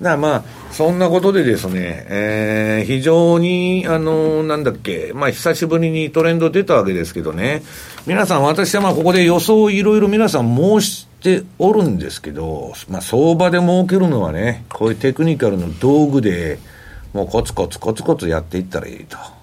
[0.00, 7.62] だまあ、そんなことでですね、えー、非常に、あの、なんだっけ、まあ、久しぶりにトレンド出たわけですけどね、
[8.06, 16.60] 皆さん、私はまあ、ここで予想をいろいろ皆さん申しておるんですけど、まあ、相場で儲けるのはね、こういうテクニカルの道具で、
[17.12, 19.37] もうコツコツコツコツやっていったらいいと。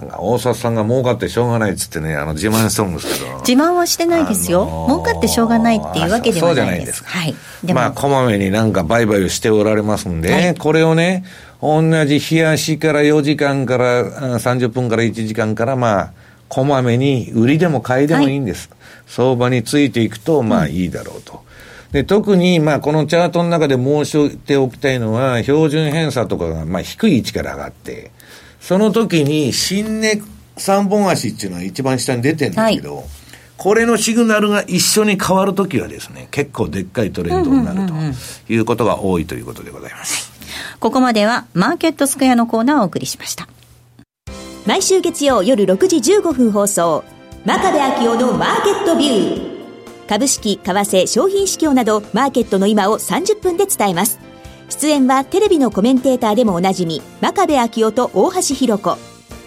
[0.00, 3.38] なんか大札さんが儲かってしょうがないっつってね、あの自慢しとるんですけど。
[3.38, 4.84] 自慢はしてないですよ。
[4.88, 7.02] 儲かってしょうがないっていうわけではないです。
[7.04, 7.34] はい。
[7.64, 11.24] でまあ、こまめになんか売買をしておられますんで、はい、これをね、
[11.62, 16.12] 同じ冷やしから4時間から30分から1時間からまあ、
[16.48, 18.68] こまめに売りでも買いでもいいんです。
[18.68, 21.46] はい、相場についていくと、まあいいだろうと。
[21.92, 28.10] で特に、まあ、このチャートの中で申しておきたいのは、標準偏差とかが、まあ、低い位置から上がって、
[28.66, 30.20] その時に、新値
[30.56, 33.04] 3本足っていうのは一番下に出てるんですけど、はい、
[33.56, 40.32] これのシグナルが一緒に変わるときはですね、結構でっかいトレンドになるということが多いということでございます。
[40.80, 43.48] ここまでは、マーケットスクエアのコーナーをお送りしました。
[44.66, 47.04] 毎週月曜夜6時15分放送、
[47.44, 49.56] 真壁昭夫のマーケットビュー。
[50.08, 54.18] 株式、為替、商品市況など、マーケットの今を30分で伝えます。
[54.68, 58.96] 出演はテレビのコメンテーターでもおなじみ、真壁昭夫と大橋弘子。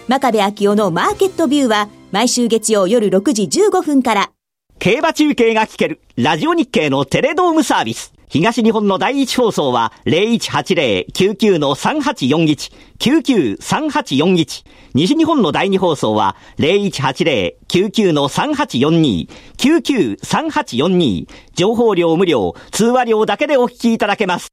[0.08, 4.30] 真壁昭夫のマーケットビューは、毎週月曜夜6時15分から。
[4.78, 8.12] 競馬中継が聞ける、ラジオ日経のテレドームサービス。
[8.30, 14.64] 東日本の第一放送は0180-99-3841、99-3841。
[14.94, 21.26] 西日本の第二放送は0180-99-3842、99-3842。
[21.54, 24.52] 情報量無料、通話料だけでお聞きいただけます。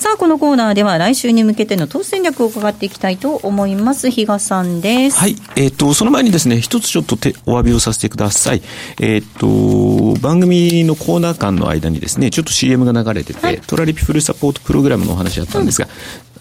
[0.00, 4.10] さあ、このコーナーでは来週に向けての投資戦略を伺っていきたいと思います。
[4.10, 5.18] 比嘉さんです。
[5.18, 5.36] はい。
[5.56, 8.62] えっ、ー、と、その前にですね、一つちょっとてお詫びをさせてください。
[8.98, 15.86] えっ、ー、と、番組のコーナー間の間にですね、ちょっと CM が流れてて、はい、トラリピフルサポートプログラムのお話だったんですが、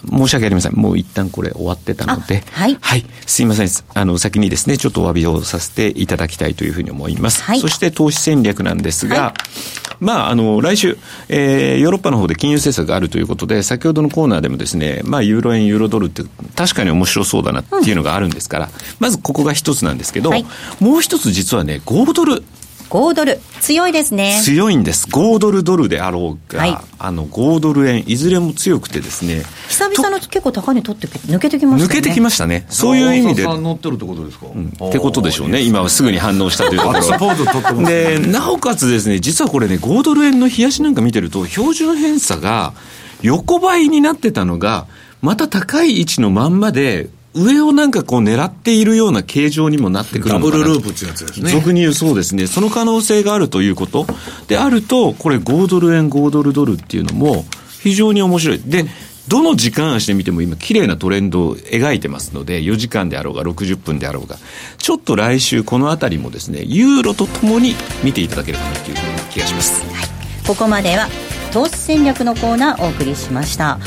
[0.09, 0.75] 申し訳ありません。
[0.75, 2.77] もう一旦これ終わってたので、はい。
[2.79, 3.05] はい。
[3.25, 3.69] すいません。
[3.93, 7.43] あの、先にですね、ちょっとお詫びをさせていただきたいというふうに思います。
[7.43, 7.59] はい。
[7.59, 10.97] そして投資戦略なんですが、はい、まあ、あの、来週、
[11.27, 16.23] えー、ヨーロッパの方で金融政策があるということで、先ほどのコーナーでもですね、まあ、ユーロ円、ユーロドルって
[16.55, 20.45] 確かに面白そうだなっていうのがあるんですから、うん、まずここが一つなんですけど、はい、
[20.79, 22.43] もう一つ実はね、5ドル。
[22.89, 23.39] 5ドル。
[23.61, 24.41] 強いですね。
[24.43, 25.07] 強いんです。
[25.07, 29.43] 5ドルドルであろうが、はい、あの、5ドル円、いずれも強くてですね。
[29.67, 31.99] 久々の結構高値取って抜けてきましたね。
[31.99, 32.65] 抜けてきましたね。
[32.69, 33.43] そういう意味で。
[33.43, 35.61] 乗ってるってことですか、うん、ってことでしょうね。
[35.61, 37.85] 今はすぐに反応したというところ。
[37.85, 42.73] で、なおかつですね、実はこれね、5ドル円の冷やしなんか見てると、標準偏差が
[43.21, 44.87] 横ばいになってたのが、
[45.21, 51.51] また高い位置のまんまで、上をなんかこう狙っているような形状にもなってくるのかなダブルループってやつですね。
[51.51, 52.47] 俗に言うそうですね。
[52.47, 54.07] その可能性があるということ
[54.47, 57.45] であると、これ5ドル円5ドルドルっていうのも
[57.81, 58.61] 非常に面白い。
[58.65, 58.85] で、
[59.27, 64.37] どの時間足で見ても今綺麗なトレンドを描いてますので、4時間であろうが60分であろうが、
[64.79, 68.97] ちょっと来週このあたりもですね、ユーロとともに見ていただければなという
[69.31, 69.83] 気がします。
[69.83, 71.07] はい、ここまでは
[71.51, 73.79] 投資戦略のコーナーお送りしました。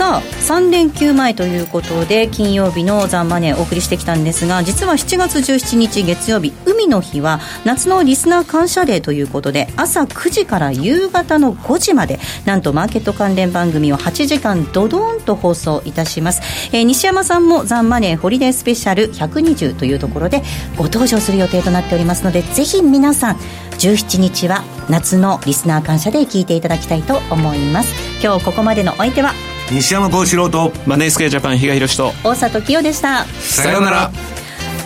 [0.00, 16.40] さあ3連休前ということで金曜日のザンマネーお送りしてきたんですが実は7月17日月曜日海の日は夏のリスナー感謝デーということで朝9時から夕方の5時までなんとマーケット関連番組を8時間ドドーンと放送いたします、
[16.74, 20.42] えー、西山さんもザンマネーホリデースペシャル120というところで
[20.78, 27.94] ご登場する予定となっておりますのでぜひ皆さん17日は夏のリスナー感謝デー聞いていただきたいと思います。
[28.22, 29.32] 今日ここまでのお相手は
[29.70, 33.24] 西山幸四郎とマネースケアジャパン比嘉宏と大里清でした。
[33.24, 34.10] さようなら。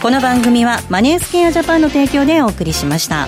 [0.05, 3.27] この番組はマネースケアジャパンの提供でお送りしました